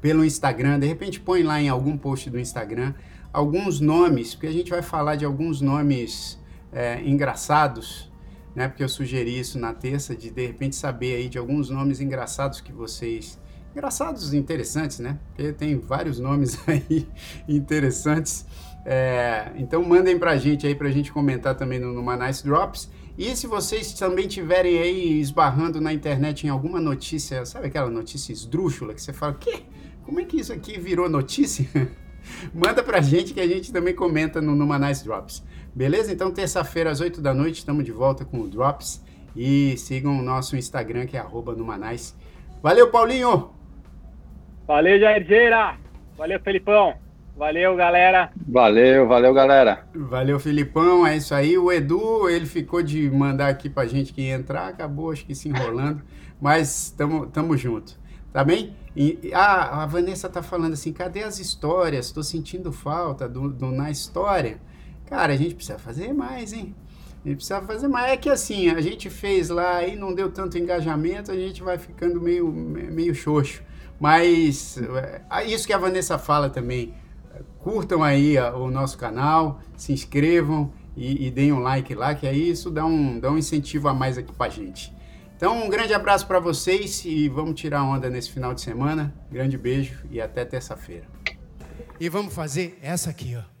[0.00, 2.94] pelo Instagram, de repente põe lá em algum post do Instagram
[3.32, 6.38] alguns nomes, porque a gente vai falar de alguns nomes
[6.72, 8.10] é, engraçados,
[8.54, 8.68] né?
[8.68, 12.60] Porque eu sugeri isso na terça, de de repente saber aí de alguns nomes engraçados
[12.60, 13.38] que vocês
[13.72, 15.18] engraçados interessantes, né?
[15.28, 17.06] Porque tem vários nomes aí
[17.48, 18.44] interessantes.
[18.92, 22.04] É, então mandem pra gente aí pra gente comentar também no, no
[22.42, 22.90] Drops.
[23.16, 28.32] E se vocês também tiverem aí esbarrando na internet em alguma notícia, sabe aquela notícia
[28.32, 29.62] esdrúxula que você fala, que?
[30.02, 31.68] Como é que isso aqui virou notícia?
[32.52, 35.46] Manda pra gente que a gente também comenta no Numa Nice Drops.
[35.72, 36.12] Beleza?
[36.12, 39.04] Então, terça-feira às 8 da noite, estamos de volta com o Drops.
[39.36, 42.16] E sigam o nosso Instagram, que é arroba Numanice.
[42.60, 43.50] Valeu, Paulinho!
[44.66, 45.78] Valeu, Jairzeira.
[46.18, 47.09] Valeu, Felipão.
[47.40, 48.30] Valeu, galera.
[48.46, 49.86] Valeu, valeu, galera.
[49.94, 51.06] Valeu, Filipão.
[51.06, 51.56] É isso aí.
[51.56, 55.34] O Edu, ele ficou de mandar aqui pra gente que ia entrar, acabou acho que
[55.34, 56.02] se enrolando,
[56.38, 57.98] mas tamo, tamo junto.
[58.30, 58.76] Tá bem?
[58.94, 62.12] E, ah, a Vanessa tá falando assim: cadê as histórias?
[62.12, 64.60] Tô sentindo falta do, do na história.
[65.06, 66.74] Cara, a gente precisa fazer mais, hein?
[67.24, 68.12] A gente precisa fazer mais.
[68.12, 71.78] É que assim, a gente fez lá e não deu tanto engajamento, a gente vai
[71.78, 73.62] ficando meio, meio xoxo.
[73.98, 74.76] Mas
[75.30, 76.94] é isso que a Vanessa fala também.
[77.62, 82.50] Curtam aí o nosso canal, se inscrevam e, e deem um like lá, que aí
[82.50, 84.92] isso dá um, dá um incentivo a mais aqui pra gente.
[85.36, 89.14] Então, um grande abraço para vocês e vamos tirar onda nesse final de semana.
[89.30, 91.06] Grande beijo e até terça-feira.
[91.98, 93.59] E vamos fazer essa aqui, ó.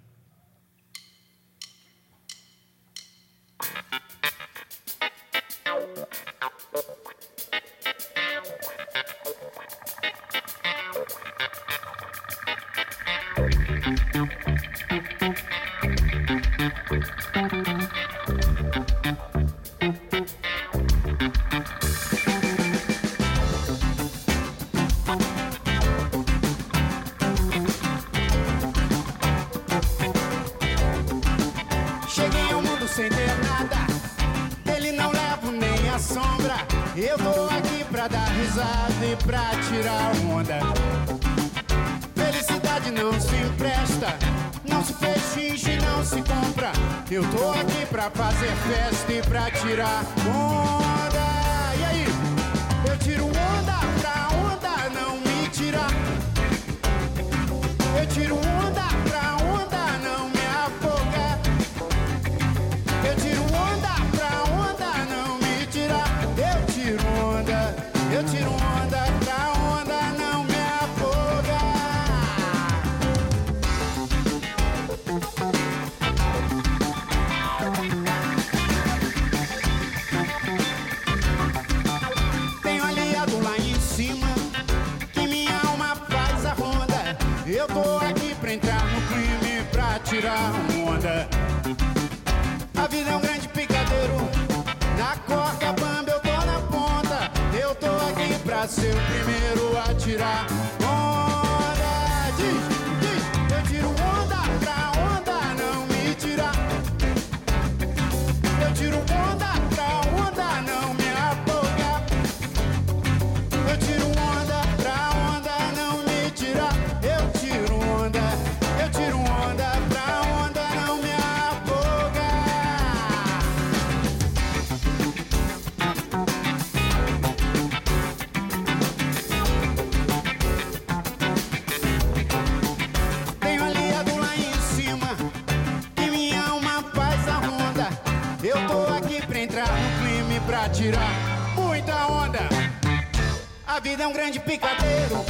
[143.70, 145.24] A vida é um grande picadeiro.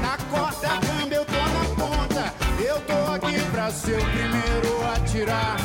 [0.00, 2.34] Na corda câmbio eu tô na ponta.
[2.64, 5.56] Eu tô aqui pra ser o primeiro a tirar